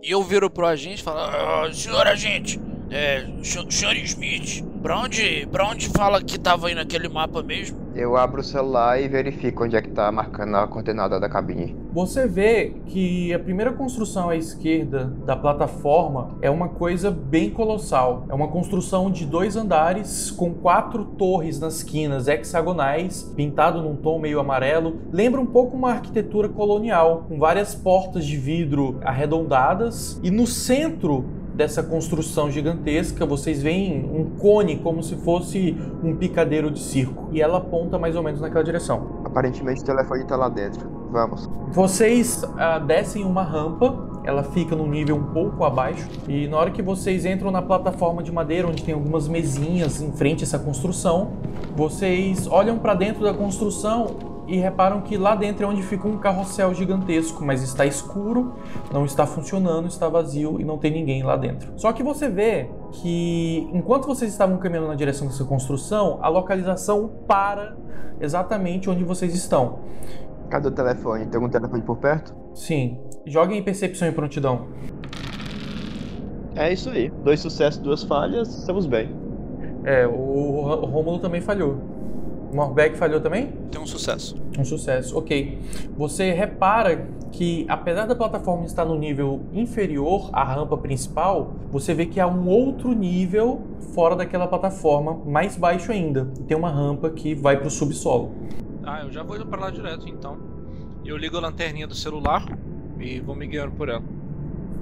[0.02, 2.60] e eu viro pro agente e falo: ah, Senhor agente,
[2.96, 7.76] é, senhor Smith, pra onde, pra onde fala que tava aí naquele mapa mesmo?
[7.94, 11.76] Eu abro o celular e verifico onde é que tá marcando a coordenada da cabine.
[11.92, 18.26] Você vê que a primeira construção à esquerda da plataforma é uma coisa bem colossal.
[18.28, 24.18] É uma construção de dois andares com quatro torres nas quinas hexagonais, pintado num tom
[24.18, 25.00] meio amarelo.
[25.10, 31.24] Lembra um pouco uma arquitetura colonial, com várias portas de vidro arredondadas e no centro
[31.56, 37.28] dessa construção gigantesca, vocês veem um cone como se fosse um picadeiro de circo.
[37.32, 39.22] E ela aponta mais ou menos naquela direção.
[39.24, 40.86] Aparentemente o telefone tá lá dentro.
[41.10, 41.48] Vamos.
[41.72, 46.06] Vocês ah, descem uma rampa, ela fica num nível um pouco abaixo.
[46.28, 50.12] E na hora que vocês entram na plataforma de madeira, onde tem algumas mesinhas em
[50.12, 51.32] frente a essa construção,
[51.74, 56.18] vocês olham para dentro da construção e reparam que lá dentro é onde fica um
[56.18, 58.54] carrossel gigantesco, mas está escuro,
[58.92, 61.72] não está funcionando, está vazio e não tem ninguém lá dentro.
[61.76, 67.10] Só que você vê que enquanto vocês estavam caminhando na direção dessa construção, a localização
[67.26, 67.76] para
[68.20, 69.80] exatamente onde vocês estão.
[70.48, 71.26] Cadê o telefone?
[71.26, 72.34] Tem algum telefone por perto?
[72.54, 72.98] Sim.
[73.26, 74.68] Joguem em percepção e prontidão.
[76.54, 77.10] É isso aí.
[77.24, 79.10] Dois sucessos, duas falhas, estamos bem.
[79.84, 81.95] É, o, o Rômulo também falhou.
[82.52, 83.48] O Morbeck falhou também?
[83.70, 84.36] Tem um sucesso.
[84.58, 85.58] Um sucesso, ok.
[85.96, 92.06] Você repara que, apesar da plataforma estar no nível inferior à rampa principal, você vê
[92.06, 96.28] que há um outro nível fora daquela plataforma, mais baixo ainda.
[96.46, 98.30] Tem uma rampa que vai para o subsolo.
[98.84, 100.36] Ah, eu já vou indo pra lá direto então.
[101.04, 102.46] Eu ligo a lanterninha do celular
[103.00, 104.02] e vou me guiando por ela.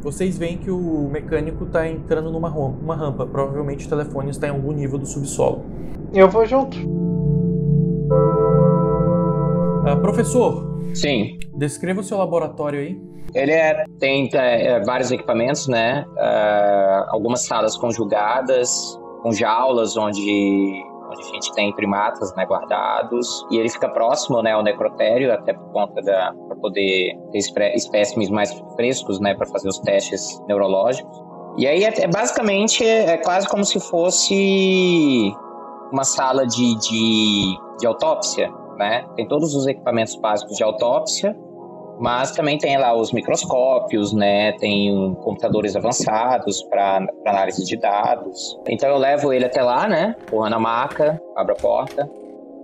[0.03, 3.27] Vocês veem que o mecânico está entrando numa ram- uma rampa.
[3.27, 5.64] Provavelmente o telefone está em algum nível do subsolo.
[6.12, 6.77] Eu vou junto.
[9.87, 11.38] Ah, professor, Sim.
[11.57, 12.99] descreva o seu laboratório aí.
[13.35, 16.05] Ele é- tem é, vários equipamentos, né?
[16.18, 23.44] Ah, algumas salas conjugadas, com jaulas onde, onde a gente tem primatas né, guardados.
[23.51, 26.33] E ele fica próximo né, ao necrotério, até por conta da.
[26.47, 29.35] para poder ter espé- espécimes mais frescos, né?
[29.35, 31.23] Para fazer os testes neurológicos.
[31.57, 35.33] E aí, é, é basicamente, é quase como se fosse
[35.92, 39.05] uma sala de, de, de autópsia, né?
[39.17, 41.37] Tem todos os equipamentos básicos de autópsia,
[41.99, 44.53] mas também tem lá os microscópios, né?
[44.59, 48.59] Tem computadores avançados para análise de dados.
[48.69, 50.15] Então eu levo ele até lá, né?
[50.29, 52.11] Porra na maca, abro a porta,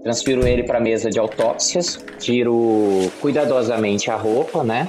[0.02, 4.88] transfiro ele para a mesa de autópsias, tiro cuidadosamente a roupa, né?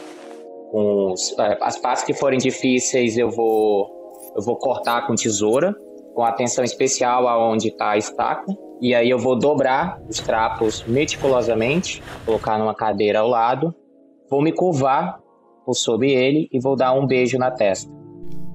[0.71, 3.99] Com os- eh, as partes que forem difíceis eu vou
[4.33, 5.75] eu vou cortar com tesoura,
[6.15, 8.45] com atenção especial aonde está a estaca.
[8.81, 13.75] E aí eu vou dobrar os trapos meticulosamente, colocar numa cadeira ao lado
[14.31, 15.19] vou me curvar
[15.65, 17.91] por sobre ele e vou dar um beijo na testa.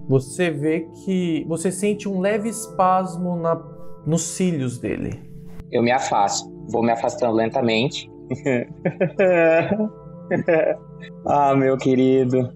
[0.09, 3.62] Você vê que você sente um leve espasmo na,
[4.07, 5.23] nos cílios dele.
[5.71, 8.11] Eu me afasto, vou me afastando lentamente.
[11.27, 12.51] ah, meu querido,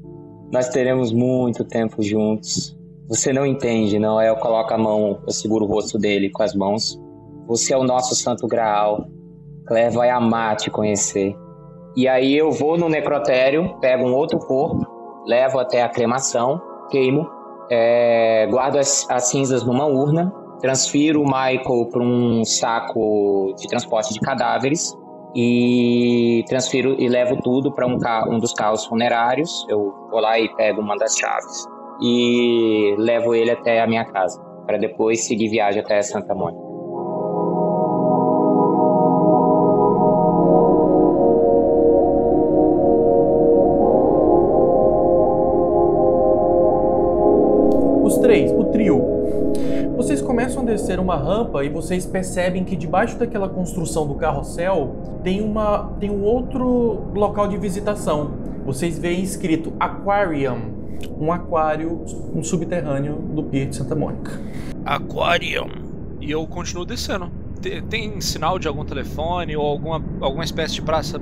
[0.51, 2.75] nós teremos muito tempo juntos.
[3.09, 4.31] Você não entende, não é?
[4.31, 6.99] Eu coloco a mão, eu seguro o rosto dele com as mãos.
[7.51, 9.09] Você é o nosso santo graal.
[9.67, 11.35] Claire vai amar te conhecer.
[11.97, 14.87] E aí eu vou no necrotério, pego um outro corpo,
[15.27, 17.29] levo até a cremação, queimo,
[17.69, 24.15] é, guardo as, as cinzas numa urna, transfiro o Michael para um saco de transporte
[24.15, 24.97] de cadáveres
[25.35, 29.67] e transfiro e levo tudo para um, um dos carros funerários.
[29.69, 31.67] Eu vou lá e pego uma das chaves
[32.01, 36.70] e levo ele até a minha casa para depois seguir viagem até Santa Mônica.
[51.11, 54.95] Uma rampa e vocês percebem que debaixo daquela construção do carrossel
[55.25, 58.31] tem, uma, tem um outro local de visitação.
[58.65, 60.59] Vocês veem escrito Aquarium,
[61.19, 64.41] um aquário um subterrâneo do Pier de Santa Mônica.
[64.85, 65.67] Aquarium.
[66.21, 67.29] E eu continuo descendo.
[67.61, 71.21] Te- Tem sinal de algum telefone ou alguma, alguma espécie de praça,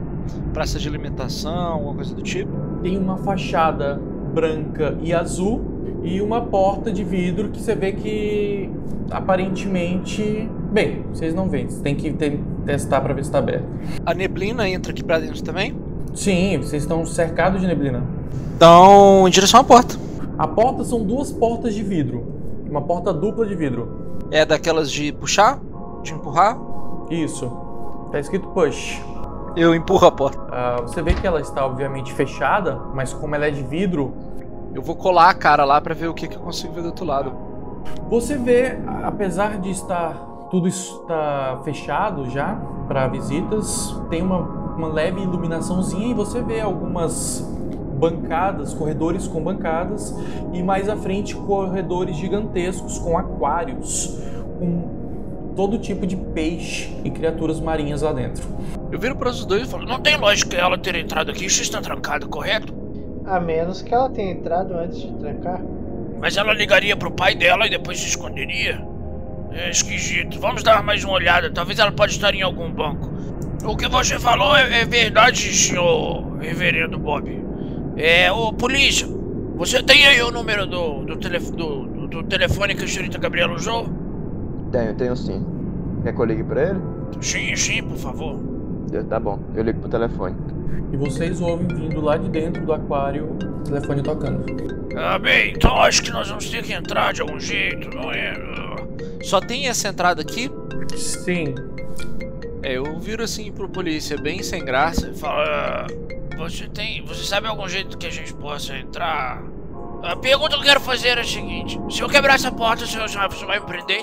[0.52, 2.50] praça de alimentação, alguma coisa do tipo?
[2.82, 3.98] Tem uma fachada
[4.34, 8.70] branca e azul e uma porta de vidro que você vê que
[9.10, 10.48] aparentemente.
[10.70, 13.64] Bem, vocês não veem, vocês têm que te- testar para ver se está aberto.
[14.04, 15.74] A neblina entra aqui pra dentro também?
[16.14, 18.02] Sim, vocês estão cercados de neblina.
[18.56, 19.96] Então, em direção à porta.
[20.36, 22.24] A porta são duas portas de vidro.
[22.68, 24.16] Uma porta dupla de vidro.
[24.30, 25.58] É daquelas de puxar?
[26.02, 26.58] De empurrar?
[27.10, 27.50] Isso.
[28.12, 29.00] Tá escrito push.
[29.56, 30.38] Eu empurro a porta.
[30.50, 34.12] Ah, você vê que ela está obviamente fechada, mas como ela é de vidro,
[34.74, 36.88] Eu vou colar a cara lá pra ver o que, que eu consigo ver do
[36.88, 37.32] outro lado.
[38.08, 45.20] você vê, apesar de estar tudo está fechado já para visitas, tem uma, uma leve
[45.20, 47.46] iluminaçãozinha e você vê algumas
[47.98, 50.14] bancadas, corredores com bancadas
[50.52, 54.18] e mais à frente corredores gigantescos com aquários
[54.58, 58.48] com todo tipo de peixe e criaturas marinhas lá dentro.
[58.90, 61.60] Eu viro para os dois e falo: Não tem lógica ela ter entrado aqui, isso
[61.60, 62.72] está trancado, correto?
[63.28, 65.60] A menos que ela tenha entrado antes de trancar.
[66.18, 68.82] Mas ela ligaria pro pai dela e depois se esconderia?
[69.52, 70.40] É esquisito.
[70.40, 71.50] Vamos dar mais uma olhada.
[71.50, 73.10] Talvez ela pode estar em algum banco.
[73.64, 77.44] O que você falou é, é verdade, senhor reverendo Bob.
[77.96, 79.06] É, ô polícia.
[79.56, 83.18] Você tem aí o número do, do, telef do, do, do telefone que o senhorita
[83.18, 83.88] Gabriela usou?
[84.70, 85.44] Tenho, tenho sim.
[86.02, 86.80] Quer que eu ligue pra ele?
[87.20, 88.57] Sim, sim, por favor.
[88.92, 90.36] Eu- Tá bom, eu ligo pro telefone.
[90.92, 94.44] E vocês ouvem vindo lá de dentro do aquário o telefone tocando.
[94.96, 98.34] Ah, bem, então acho que nós vamos ter que entrar de algum jeito, não é?
[99.22, 100.50] Só tem essa entrada aqui?
[100.96, 101.54] Sim.
[102.62, 105.12] É, eu viro assim pro polícia, bem sem graça.
[105.14, 105.86] Fala,
[106.36, 107.04] você tem.
[107.04, 109.42] Você sabe algum jeito que a gente possa entrar?
[110.02, 112.86] A pergunta que eu quero fazer é a seguinte: se eu quebrar essa porta, o
[112.86, 113.08] senhor
[113.46, 114.02] vai me prender?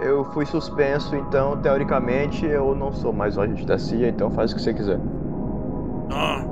[0.00, 4.52] Eu fui suspenso, então, teoricamente, eu não sou mais o agente da CIA, então faz
[4.52, 5.00] o que você quiser.
[6.10, 6.44] Ah,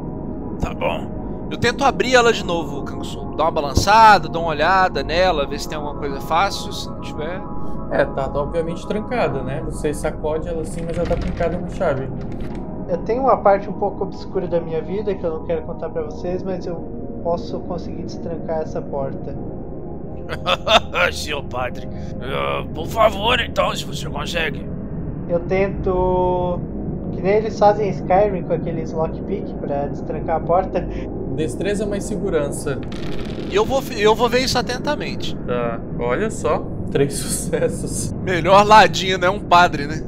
[0.60, 1.16] tá bom.
[1.48, 3.36] Eu tento abrir ela de novo, Kangsu.
[3.36, 6.72] Dá uma balançada, dou uma olhada nela, ver se tem alguma coisa fácil.
[6.72, 7.40] Se não tiver.
[7.92, 9.62] É, tá, tá obviamente trancada, né?
[9.64, 12.08] Você sacode ela assim, mas ela tá trancada na chave.
[12.88, 15.88] Eu tenho uma parte um pouco obscura da minha vida que eu não quero contar
[15.88, 16.76] pra vocês, mas eu
[17.22, 19.36] posso conseguir destrancar essa porta.
[21.12, 21.88] Senhor padre.
[22.20, 24.66] Ah, por favor, então, se você consegue.
[25.28, 26.60] Eu tento.
[27.12, 30.86] Que nem eles fazem em Skyrim com aqueles lockpick pra destrancar a porta.
[31.34, 32.78] Destreza mais segurança.
[33.50, 35.36] Eu vou, eu vou ver isso atentamente.
[35.46, 36.66] Tá, olha só.
[36.90, 38.12] Três sucessos.
[38.22, 39.28] Melhor ladinho, né?
[39.28, 40.02] Um padre, né?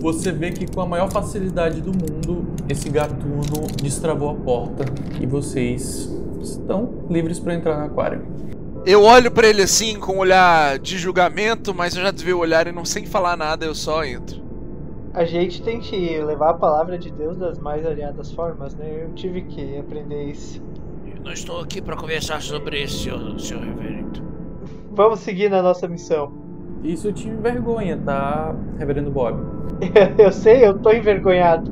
[0.00, 4.84] Você vê que com a maior facilidade do mundo, esse gatuno destravou a porta
[5.20, 6.10] e vocês
[6.40, 8.22] estão livres pra entrar no aquário.
[8.86, 12.40] Eu olho pra ele assim com um olhar de julgamento, mas eu já desvio o
[12.40, 14.40] olhar e não sem falar nada, eu só entro.
[15.12, 19.04] A gente tem que levar a palavra de Deus das mais variadas formas, né?
[19.04, 20.62] Eu tive que aprender isso.
[21.04, 24.22] Eu não estou aqui para conversar sobre isso, senhor, senhor reverendo.
[24.92, 26.32] Vamos seguir na nossa missão.
[26.82, 29.38] Isso te envergonha, tá, Reverendo Bob?
[30.16, 31.70] eu sei, eu tô envergonhado.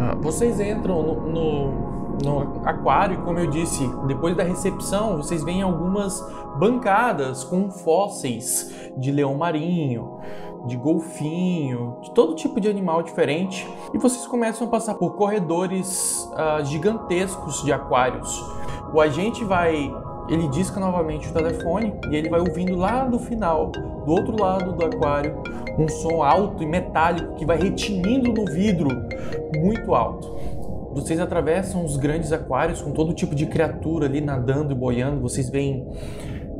[0.00, 1.87] Ah, vocês entram no, no,
[2.22, 6.20] no aquário, como eu disse, depois da recepção, vocês veem algumas
[6.58, 10.18] bancadas com fósseis de leão marinho,
[10.66, 13.66] de golfinho, de todo tipo de animal diferente.
[13.94, 18.44] E vocês começam a passar por corredores ah, gigantescos de aquários.
[18.92, 19.92] O agente vai.
[20.28, 24.72] Ele disca novamente o telefone e ele vai ouvindo lá do final, do outro lado
[24.72, 25.42] do aquário,
[25.78, 28.90] um som alto e metálico que vai retinindo no vidro
[29.56, 30.57] muito alto.
[30.92, 35.20] Vocês atravessam os grandes aquários com todo tipo de criatura ali nadando e boiando.
[35.20, 35.86] Vocês veem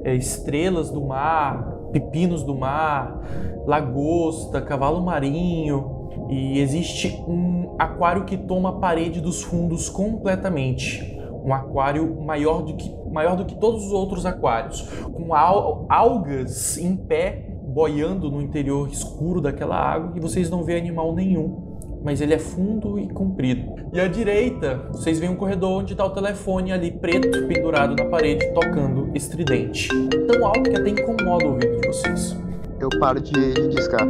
[0.05, 1.62] é, estrelas do mar,
[1.93, 3.20] pepinos do mar,
[3.66, 5.97] lagosta, cavalo marinho.
[6.31, 11.16] E existe um aquário que toma a parede dos fundos completamente.
[11.45, 16.76] Um aquário maior do que, maior do que todos os outros aquários, com al algas
[16.76, 21.68] em pé boiando no interior escuro daquela água e vocês não vê animal nenhum,
[22.03, 23.74] mas ele é fundo e comprido.
[23.92, 28.05] E à direita, vocês veem um corredor onde está o telefone ali preto pendurado na
[28.07, 29.88] parede tocando estridente.
[30.26, 32.36] Tão alto que até incomoda o ouvido de vocês.
[32.80, 34.07] Eu paro de, de discar.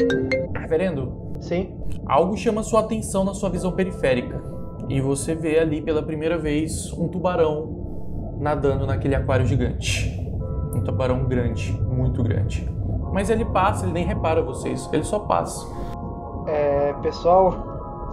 [0.56, 1.74] Reverendo, Sim?
[2.06, 4.42] algo chama sua atenção na sua visão periférica
[4.88, 10.18] e você vê ali pela primeira vez um tubarão nadando naquele aquário gigante.
[10.74, 12.68] Um tubarão grande, muito grande.
[13.12, 15.66] Mas ele passa, ele nem repara vocês, ele só passa.
[16.46, 17.67] É, pessoal,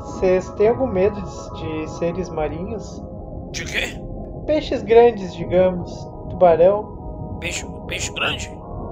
[0.06, 3.04] vocês têm algum medo de, de seres marinhos?
[3.52, 4.02] De quê?
[4.46, 5.92] Peixes grandes, digamos.
[6.30, 7.38] Tubarão.
[7.40, 8.52] Peixe, peixe grande?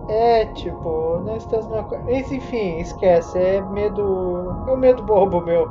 [0.10, 1.84] É, tipo, nós estamos numa.
[1.84, 4.66] co- Mas, Enfim, esquece, é medo.
[4.68, 5.68] É um medo bobo meu.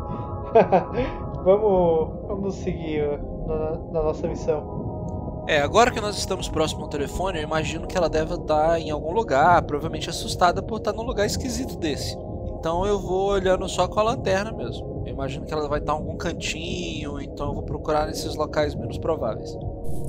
[1.45, 5.45] vamos, vamos seguir na, na nossa missão.
[5.49, 8.91] É, agora que nós estamos próximo ao telefone, eu imagino que ela deve estar em
[8.91, 12.17] algum lugar, provavelmente assustada por estar num lugar esquisito desse.
[12.59, 14.92] Então eu vou olhando só com a lanterna mesmo.
[15.13, 18.75] Eu imagino que ela vai estar em algum cantinho, então eu vou procurar nesses locais
[18.75, 19.55] menos prováveis.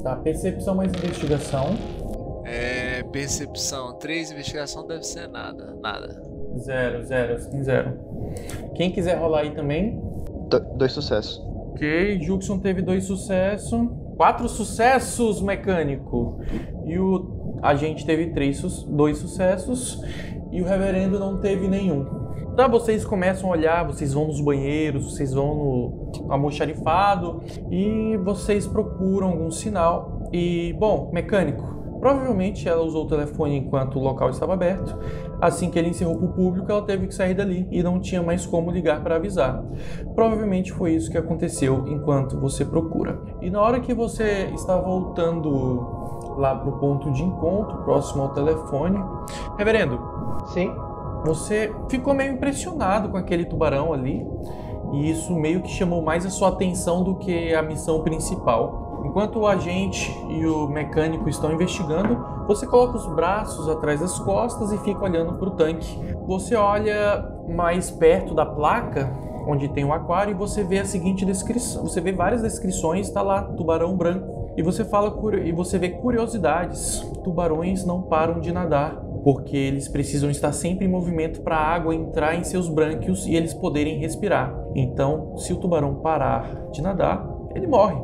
[0.01, 1.75] Tá, percepção mais investigação.
[2.45, 6.21] É, percepção 3, investigação deve ser nada, nada.
[6.57, 7.99] Zero, zero, sim, zero.
[8.75, 9.99] Quem quiser rolar aí também.
[10.49, 11.37] Do- dois sucessos.
[11.73, 13.85] Ok, Juxon teve dois sucessos.
[14.15, 16.39] Quatro sucessos, mecânico.
[16.85, 20.01] E o agente teve três, dois sucessos.
[20.51, 22.22] E o reverendo não teve nenhum.
[22.55, 27.41] Tá, vocês começam a olhar, vocês vão nos banheiros, vocês vão no almoxarifado
[27.71, 30.29] e vocês procuram algum sinal.
[30.31, 31.73] E, bom, mecânico.
[31.99, 34.95] Provavelmente ela usou o telefone enquanto o local estava aberto.
[35.41, 38.21] Assim que ele encerrou para o público, ela teve que sair dali e não tinha
[38.21, 39.63] mais como ligar para avisar.
[40.13, 43.19] Provavelmente foi isso que aconteceu enquanto você procura.
[43.41, 48.29] E na hora que você está voltando lá para o ponto de encontro, próximo ao
[48.29, 49.03] telefone,
[49.57, 49.99] Reverendo,
[50.47, 50.71] Sim?
[51.23, 54.25] Você ficou meio impressionado com aquele tubarão ali.
[54.93, 59.01] E isso meio que chamou mais a sua atenção do que a missão principal.
[59.05, 64.71] Enquanto o agente e o mecânico estão investigando, você coloca os braços atrás das costas
[64.71, 65.99] e fica olhando para o tanque.
[66.27, 69.11] Você olha mais perto da placa
[69.45, 71.83] onde tem um aquário e você vê a seguinte descrição.
[71.83, 74.51] Você vê várias descrições, está lá tubarão branco.
[74.55, 75.13] E você fala
[75.43, 77.01] e você vê curiosidades.
[77.23, 81.95] Tubarões não param de nadar porque eles precisam estar sempre em movimento para a água
[81.95, 84.53] entrar em seus brânquios e eles poderem respirar.
[84.75, 87.95] Então, se o tubarão parar de nadar, ele morre.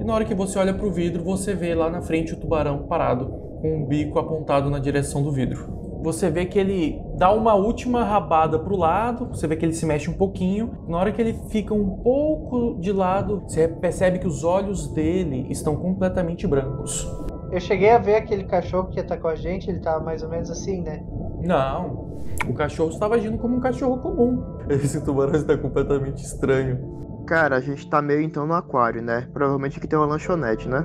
[0.00, 2.36] E na hora que você olha para o vidro, você vê lá na frente o
[2.36, 3.26] tubarão parado,
[3.60, 5.78] com o bico apontado na direção do vidro.
[6.00, 9.72] Você vê que ele dá uma última rabada para o lado, você vê que ele
[9.72, 10.70] se mexe um pouquinho.
[10.86, 15.46] Na hora que ele fica um pouco de lado, você percebe que os olhos dele
[15.50, 17.04] estão completamente brancos.
[17.50, 20.50] Eu cheguei a ver aquele cachorro que atacou a gente, ele tava mais ou menos
[20.50, 21.02] assim, né?
[21.40, 22.08] Não,
[22.46, 24.42] o cachorro estava agindo como um cachorro comum.
[24.68, 27.24] Esse tubarão está completamente estranho.
[27.26, 29.28] Cara, a gente tá meio então no aquário, né?
[29.32, 30.84] Provavelmente aqui tem uma lanchonete, né?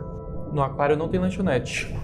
[0.51, 1.95] No aquário não tem lanchonete.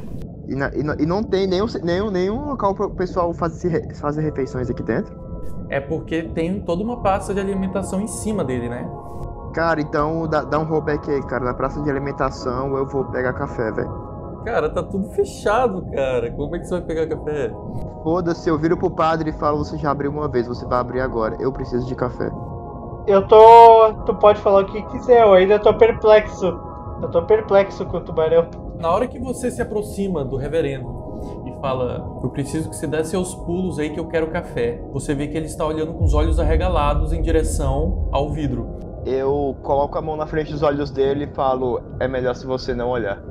[0.48, 4.22] E, na, e, e não tem nenhum, nenhum, nenhum local para o pessoal fazer, fazer
[4.22, 5.14] refeições aqui dentro?
[5.70, 8.90] É porque tem toda uma praça de alimentação em cima dele, né?
[9.54, 11.46] Cara, então dá, dá um rollback aí, cara.
[11.46, 14.09] Na praça de alimentação eu vou pegar café, velho.
[14.44, 16.32] Cara, tá tudo fechado, cara.
[16.32, 17.52] Como é que você vai pegar café?
[18.04, 21.02] Foda-se, eu viro pro padre e falo: você já abriu uma vez, você vai abrir
[21.02, 21.36] agora.
[21.40, 22.32] Eu preciso de café.
[23.08, 23.94] Eu tô.
[24.06, 26.46] Tu pode falar o que quiser, eu ainda tô perplexo.
[27.02, 28.48] Eu tô perplexo com o tubarão.
[28.80, 33.04] Na hora que você se aproxima do reverendo e fala: Eu preciso que você dê
[33.04, 34.82] seus pulos aí que eu quero café.
[34.94, 38.78] Você vê que ele está olhando com os olhos arregalados em direção ao vidro.
[39.06, 42.74] Eu coloco a mão na frente dos olhos dele e falo: É melhor se você
[42.74, 43.22] não olhar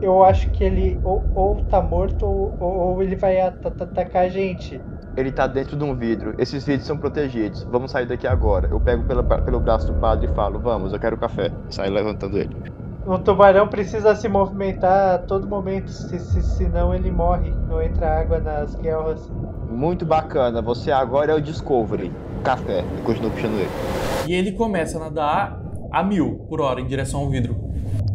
[0.00, 4.80] eu acho que ele ou, ou tá morto ou, ou ele vai atacar a gente.
[5.16, 6.34] Ele tá dentro de um vidro.
[6.38, 7.64] Esses vidros são protegidos.
[7.64, 8.68] Vamos sair daqui agora.
[8.70, 11.50] Eu pego pela, pelo braço do padre e falo: Vamos, eu quero café.
[11.68, 12.54] Sai levantando ele.
[13.04, 17.52] O tubarão precisa se movimentar a todo momento, se, se, senão ele morre.
[17.66, 19.32] Não entra água nas guerras.
[19.70, 20.60] Muito bacana.
[20.62, 22.12] Você agora é o Discovery.
[22.44, 22.84] Café.
[22.98, 23.70] E continuo puxando ele.
[24.26, 25.58] E ele começa a nadar
[25.90, 27.67] a mil por hora em direção ao vidro.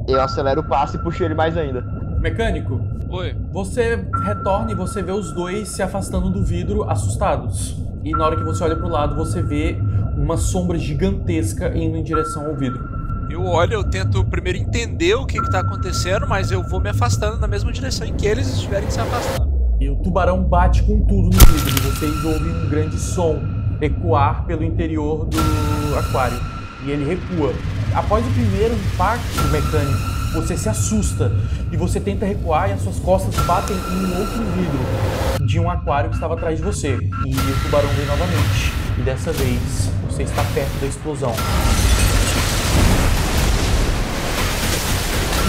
[0.08, 1.82] Eu acelero o passo e puxo ele mais ainda.
[2.20, 2.80] Mecânico.
[3.10, 3.36] Oi.
[3.52, 7.78] Você retorna e você vê os dois se afastando do vidro, assustados.
[8.04, 9.78] E na hora que você olha pro lado, você vê
[10.18, 12.90] uma sombra gigantesca indo em direção ao vidro.
[13.30, 17.40] Eu olho, eu tento primeiro entender o que, está acontecendo, mas eu vou me afastando
[17.40, 19.52] na mesma direção em que eles estiverem se afastando.
[19.80, 23.42] E o tubarão bate com tudo no vidro e vocês ouvem um grande som
[23.82, 26.40] ecoar pelo interior do aquário.
[26.86, 27.54] E ele recua.
[27.96, 30.00] Após o primeiro impacto mecânico,
[30.34, 31.32] você se assusta
[31.72, 35.70] e você tenta recuar e as suas costas batem em um outro vidro de um
[35.70, 36.98] aquário que estava atrás de você.
[37.24, 38.74] E o tubarão vem novamente.
[38.98, 41.36] E dessa vez você está perto da explosão.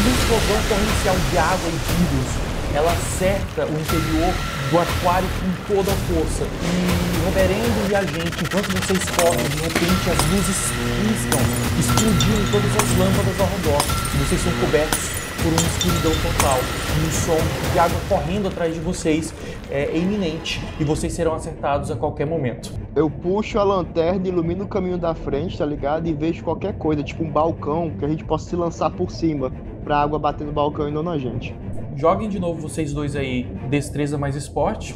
[0.01, 4.35] Uma explosão torrencial de água e vidros ela acerta o interior
[4.71, 6.45] do aquário com toda a força.
[6.45, 11.43] E reverendo e a gente, enquanto vocês correm, de repente as luzes piscam,
[11.79, 13.83] explodindo todas as lâmpadas ao redor.
[14.15, 16.59] E vocês são cobertos por uma escuridão total.
[16.97, 19.35] E um som de água correndo atrás de vocês
[19.71, 20.63] é iminente.
[20.81, 22.73] E vocês serão acertados a qualquer momento.
[22.97, 26.07] Eu puxo a lanterna, ilumino o caminho da frente, tá ligado?
[26.07, 29.53] E vejo qualquer coisa, tipo um balcão, que a gente possa se lançar por cima.
[29.85, 31.55] Pra água bater no balcão e não na gente.
[31.97, 34.93] Joguem de novo vocês dois aí, destreza mais esporte.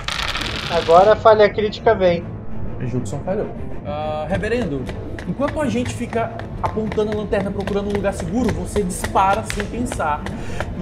[0.71, 2.25] Agora a falha crítica vem.
[2.81, 3.47] Judson falhou.
[3.47, 4.83] Uh, reverendo,
[5.27, 10.23] enquanto a gente fica apontando a lanterna procurando um lugar seguro, você dispara sem pensar.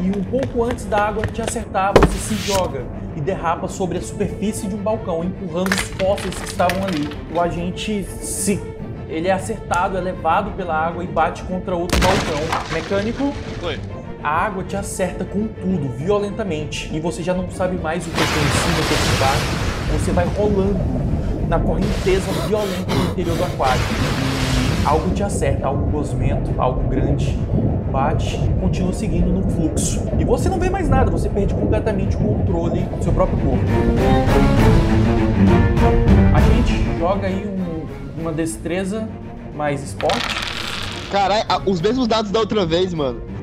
[0.02, 4.02] E um pouco antes da água te acertar, você se joga e derrapa sobre a
[4.02, 7.08] superfície de um balcão, empurrando os fósseis que estavam ali.
[7.34, 8.60] O agente se.
[9.08, 12.72] Ele é acertado, é levado pela água e bate contra outro balcão.
[12.72, 13.32] Mecânico.
[13.62, 18.10] Oi a água te acerta com tudo, violentamente, e você já não sabe mais o
[18.10, 19.66] que é em cima, o que é embaixo.
[19.92, 20.80] Você vai rolando
[21.48, 23.82] na correnteza violenta no interior do aquário.
[24.84, 27.36] Algo te acerta, algo gosmento, algo grande,
[27.90, 30.02] bate e continua seguindo no fluxo.
[30.18, 33.64] E você não vê mais nada, você perde completamente o controle do seu próprio corpo.
[36.34, 39.08] A gente joga aí um, uma destreza
[39.54, 40.36] mais esporte.
[41.10, 43.35] Caralho, os mesmos dados da outra vez, mano.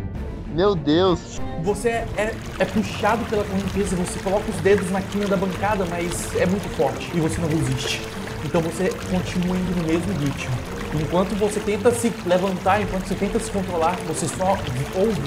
[0.53, 1.41] Meu Deus.
[1.63, 5.83] Você é, é, é, puxado pela correnteza, você coloca os dedos na quina da bancada,
[5.89, 8.01] mas é muito forte e você não resiste.
[8.45, 10.55] Então você continua indo no mesmo ritmo.
[10.93, 14.55] Enquanto você tenta se levantar, enquanto você tenta se controlar, você só
[14.95, 15.21] ouve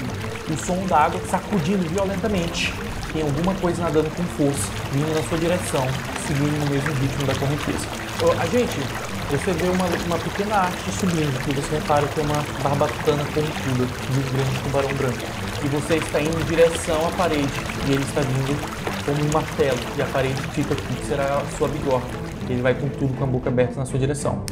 [0.49, 2.73] o som da água sacudindo violentamente.
[3.11, 5.85] Tem alguma coisa nadando com força, vindo na sua direção,
[6.25, 7.85] seguindo no mesmo ritmo da correnteza.
[8.39, 8.77] A gente,
[9.29, 13.85] Você vê uma, uma pequena arte subindo, que você repara que é uma barbatana pontuda
[13.85, 15.17] de um grande tubarão branco.
[15.65, 17.51] E você está indo em direção à parede,
[17.85, 18.55] e ele está vindo
[19.05, 22.07] como um martelo, e a parede fica aqui, que será a sua bigorna.
[22.49, 24.45] Ele vai com tudo com a boca aberta na sua direção.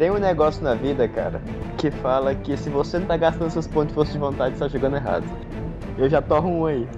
[0.00, 1.40] Tem um negócio na vida, cara,
[1.78, 4.64] que fala que se você não tá gastando seus pontos de força de vontade, você
[4.64, 5.24] tá jogando errado.
[5.96, 6.88] Eu já torro um aí.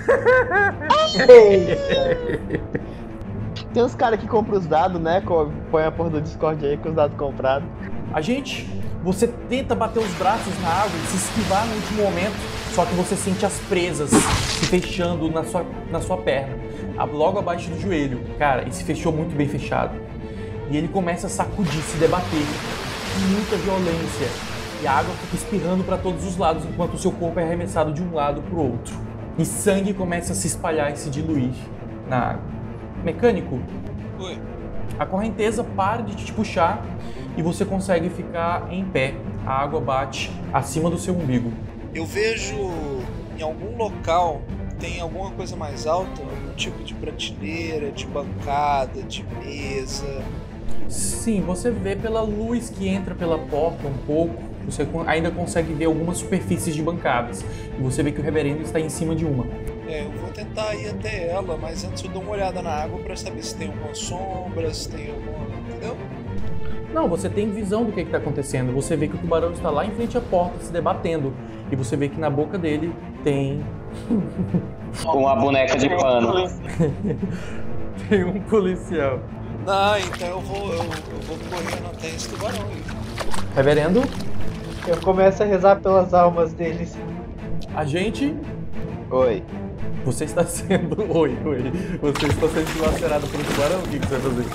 [3.72, 5.22] Tem uns caras que compram os dados, né?
[5.70, 7.68] Põe a porra do Discord aí com os dados comprados.
[8.12, 8.68] A gente,
[9.04, 12.34] você tenta bater os braços na água e se esquivar no último momento,
[12.74, 16.56] só que você sente as presas se fechando na sua, na sua perna,
[17.12, 18.20] logo abaixo do joelho.
[18.38, 19.94] Cara, e se fechou muito bem fechado.
[20.68, 22.44] E ele começa a sacudir, se debater,
[23.14, 24.26] com muita violência.
[24.82, 27.92] E a água fica espirrando para todos os lados, enquanto o seu corpo é arremessado
[27.92, 28.96] de um lado para o outro.
[29.38, 31.52] E sangue começa a se espalhar e se diluir
[32.08, 32.59] na água.
[33.04, 33.58] Mecânico,
[34.18, 34.38] Oi.
[34.98, 36.84] a correnteza para de te puxar
[37.36, 39.14] e você consegue ficar em pé.
[39.46, 41.50] A água bate acima do seu umbigo.
[41.94, 42.54] Eu vejo
[43.38, 44.42] em algum local
[44.80, 50.22] tem alguma coisa mais alta, algum tipo de prateleira, de bancada, de mesa.
[50.88, 54.42] Sim, você vê pela luz que entra pela porta um pouco.
[54.64, 57.44] Você ainda consegue ver algumas superfícies de bancadas.
[57.78, 59.44] E você vê que o reverendo está em cima de uma.
[59.90, 63.00] É, eu vou tentar ir até ela, mas antes eu dou uma olhada na água
[63.00, 65.48] pra saber se tem alguma sombra, se tem alguma.
[65.68, 65.96] Entendeu?
[66.94, 68.72] Não, você tem visão do que está acontecendo.
[68.72, 71.34] Você vê que o tubarão está lá em frente à porta se debatendo.
[71.72, 73.64] E você vê que na boca dele tem.
[75.04, 76.34] Uma boneca de pano.
[78.08, 79.18] tem um policial.
[79.66, 82.82] Não, então eu vou, eu, eu vou correndo até esse tubarão aí.
[83.56, 84.02] Reverendo,
[84.86, 86.96] Eu começo a rezar pelas almas deles.
[87.74, 88.36] a gente
[89.10, 89.42] Oi.
[90.04, 90.96] Você está sendo.
[91.16, 91.72] Oi, oi.
[92.00, 93.78] Você está sendo dilacerado por um tubarão?
[93.80, 94.46] O que você vai fazer?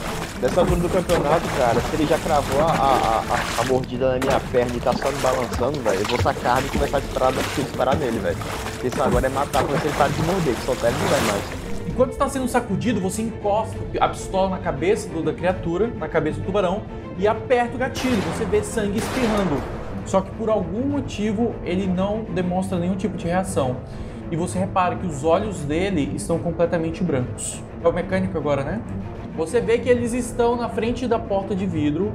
[0.42, 4.20] Nessa altura do campeonato, cara, se ele já cravou a, a, a, a mordida na
[4.20, 7.34] minha perna e tá só me balançando, velho, eu vou sacar e começar a disparar,
[7.34, 8.38] disparar nele, velho.
[8.74, 11.22] Porque Isso agora é matar quando ele para de morder, que soltar ele não vai
[11.22, 11.44] mais.
[11.88, 16.40] Enquanto está sendo sacudido, você encosta a pistola na cabeça do- da criatura, na cabeça
[16.40, 16.82] do tubarão,
[17.18, 18.18] e aperta o gatilho.
[18.36, 19.62] Você vê sangue espirrando.
[20.06, 23.78] Só que por algum motivo ele não demonstra nenhum tipo de reação.
[24.32, 27.62] E você repara que os olhos dele estão completamente brancos.
[27.84, 28.82] É o mecânico agora, né?
[29.38, 32.14] Você vê que eles estão na frente da porta de vidro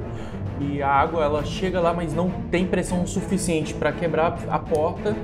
[0.59, 5.15] e a água ela chega lá, mas não tem pressão suficiente para quebrar a porta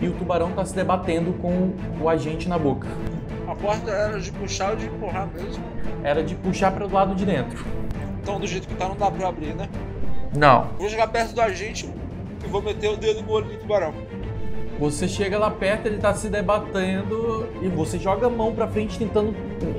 [0.00, 2.86] e o tubarão está se debatendo com o agente na boca.
[3.48, 5.64] A porta era de puxar ou de empurrar mesmo.
[6.04, 7.64] Era de puxar para o lado de dentro.
[8.22, 9.68] Então do jeito que tá não dá pra abrir, né?
[10.36, 10.68] Não.
[10.78, 11.88] Vou chegar perto do agente
[12.44, 13.94] e vou meter o dedo no olho do tubarão.
[14.78, 18.96] Você chega lá perto, ele tá se debatendo e você joga a mão pra frente
[18.96, 19.34] tentando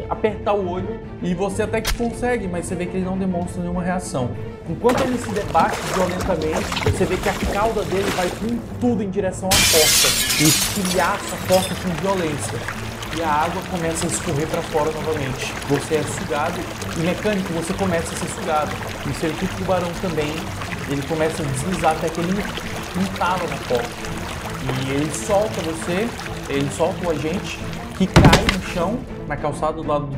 [0.10, 3.62] apertar o olho e você até que consegue, mas você vê que ele não demonstra
[3.62, 4.30] nenhuma reação.
[4.70, 9.10] Enquanto ele se debate violentamente, você vê que a cauda dele vai com tudo em
[9.10, 12.60] direção à porta e estilhaça a porta com violência.
[13.18, 15.54] E a água começa a escorrer para fora novamente.
[15.70, 16.60] Você é sugado
[16.98, 18.72] e mecânico você começa a ser sugado.
[19.06, 20.36] E o tubarão também,
[20.90, 22.34] ele começa a deslizar até que ele
[23.02, 24.39] entala na porta.
[24.62, 26.08] E ele solta você,
[26.50, 27.60] ele solta o agente,
[27.98, 30.10] que cai no chão, na calçada do lado,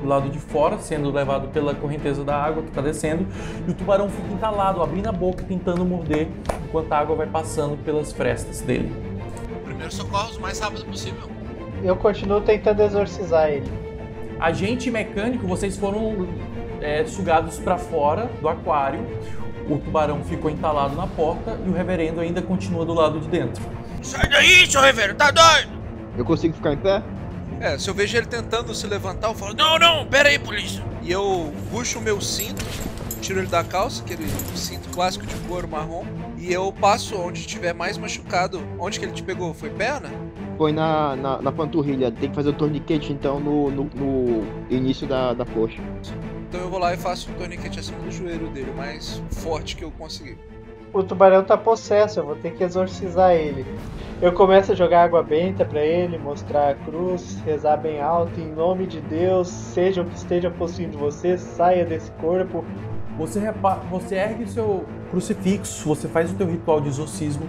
[0.00, 3.26] do lado de fora, sendo levado pela correnteza da água que está descendo,
[3.66, 6.28] e o tubarão fica entalado, abrindo a boca, tentando morder,
[6.64, 8.94] enquanto a água vai passando pelas frestas dele.
[9.64, 11.28] Primeiro socorros o mais rápido possível.
[11.82, 13.70] Eu continuo tentando exorcizar ele.
[14.38, 16.28] Agente mecânico, vocês foram
[16.80, 19.00] é, sugados para fora do aquário,
[19.68, 23.62] o tubarão ficou entalado na porta e o reverendo ainda continua do lado de dentro.
[24.02, 25.70] Sai daí, seu reverendo, tá doido?
[26.16, 27.02] Eu consigo ficar em pé?
[27.60, 30.82] É, se eu vejo ele tentando se levantar, eu falo, Não, não, pera aí, polícia.
[31.02, 32.64] E eu puxo o meu cinto,
[33.20, 36.04] tiro ele da calça, aquele cinto clássico de couro marrom,
[36.38, 38.62] e eu passo onde tiver mais machucado.
[38.78, 39.52] Onde que ele te pegou?
[39.52, 40.10] Foi perna?
[40.56, 45.06] Põe na, na, na panturrilha, tem que fazer o torniquete então no, no, no início
[45.06, 45.82] da, da coxa.
[46.48, 49.76] Então eu vou lá e faço um torniquete acima do joelho dele, o mais forte
[49.76, 50.38] que eu conseguir.
[50.92, 53.64] O tubarão tá possesso, eu vou ter que exorcizar ele.
[54.20, 58.52] Eu começo a jogar água benta pra ele, mostrar a cruz, rezar bem alto, em
[58.52, 62.64] nome de Deus, seja o que esteja possuindo você, saia desse corpo.
[63.16, 63.40] Você,
[63.90, 67.46] você ergue seu crucifixo, você faz o teu ritual de exorcismo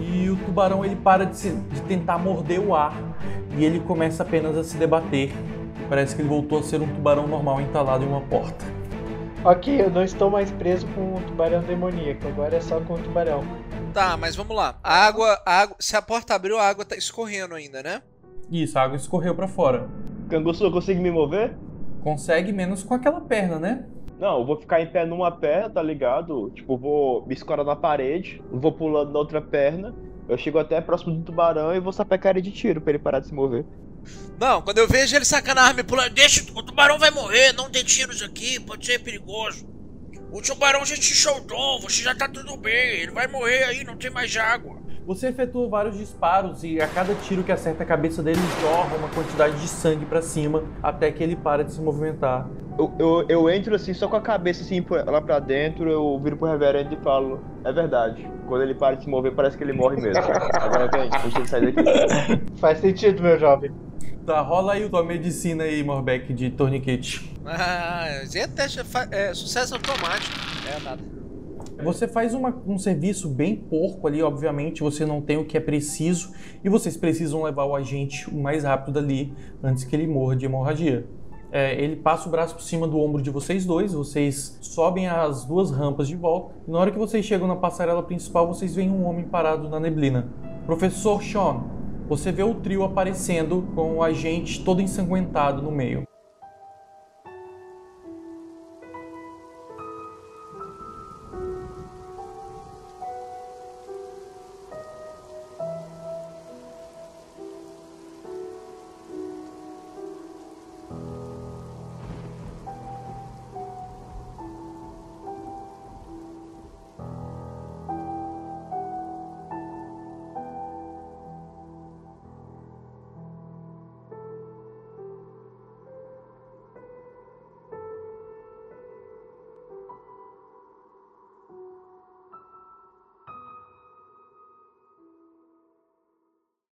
[0.00, 2.94] e o tubarão ele para de, se- de tentar morder o ar
[3.56, 5.32] e ele começa apenas a se debater.
[5.88, 8.64] Parece que ele voltou a ser um tubarão normal entalado em uma porta.
[9.46, 12.98] Ok, eu não estou mais preso com o tubarão demoníaco, agora é só com o
[12.98, 13.44] tubarão.
[13.92, 14.78] Tá, mas vamos lá.
[14.82, 18.00] A água, a água, se a porta abriu, a água tá escorrendo ainda, né?
[18.50, 19.86] Isso, a água escorreu para fora.
[20.30, 21.54] Canguçu, eu consigo me mover?
[22.02, 23.84] Consegue menos com aquela perna, né?
[24.18, 26.50] Não, eu vou ficar em pé numa perna, tá ligado?
[26.54, 29.94] Tipo, vou me escorar na parede, vou pulando na outra perna.
[30.26, 33.20] Eu chego até próximo do tubarão e vou sapecar ele de tiro pra ele parar
[33.20, 33.66] de se mover.
[34.38, 37.52] Não, quando eu vejo ele sacando a arma e pulando, deixa, o tubarão vai morrer,
[37.52, 39.66] não tem tiros aqui, pode ser perigoso.
[40.30, 43.96] O tubarão já te soltou, você já tá tudo bem, ele vai morrer aí, não
[43.96, 44.73] tem mais água.
[45.06, 49.08] Você efetua vários disparos e a cada tiro que acerta a cabeça dele jorra uma
[49.08, 52.48] quantidade de sangue pra cima até que ele para de se movimentar.
[52.78, 56.38] Eu, eu, eu entro assim, só com a cabeça assim lá pra dentro, eu viro
[56.38, 58.26] pro reverendo e falo, é verdade.
[58.48, 60.22] Quando ele para de se mover, parece que ele morre mesmo.
[60.58, 62.42] Agora vem, a gente tem que sair daqui.
[62.58, 63.70] Faz sentido, meu jovem.
[64.24, 67.30] Tá, rola aí tua medicina aí, Morbeck, de torniquete.
[67.44, 68.80] Ah, é teste,
[69.10, 70.34] é, sucesso automático.
[70.66, 71.13] É nada.
[71.84, 75.60] Você faz uma- um serviço bem porco ali, obviamente, você não tem o que é
[75.60, 76.32] preciso
[76.64, 79.32] e vocês precisam levar o agente o mais rápido dali
[79.62, 81.06] antes que ele morra de hemorragia.
[81.52, 85.44] É, ele passa o braço por cima do ombro de vocês dois, vocês sobem as
[85.44, 86.54] duas rampas de volta.
[86.66, 89.78] E na hora que vocês chegam na passarela principal, vocês veem um homem parado na
[89.78, 90.26] neblina.
[90.66, 91.62] Professor Sean,
[92.08, 96.04] você vê o trio aparecendo com o agente todo ensanguentado no meio.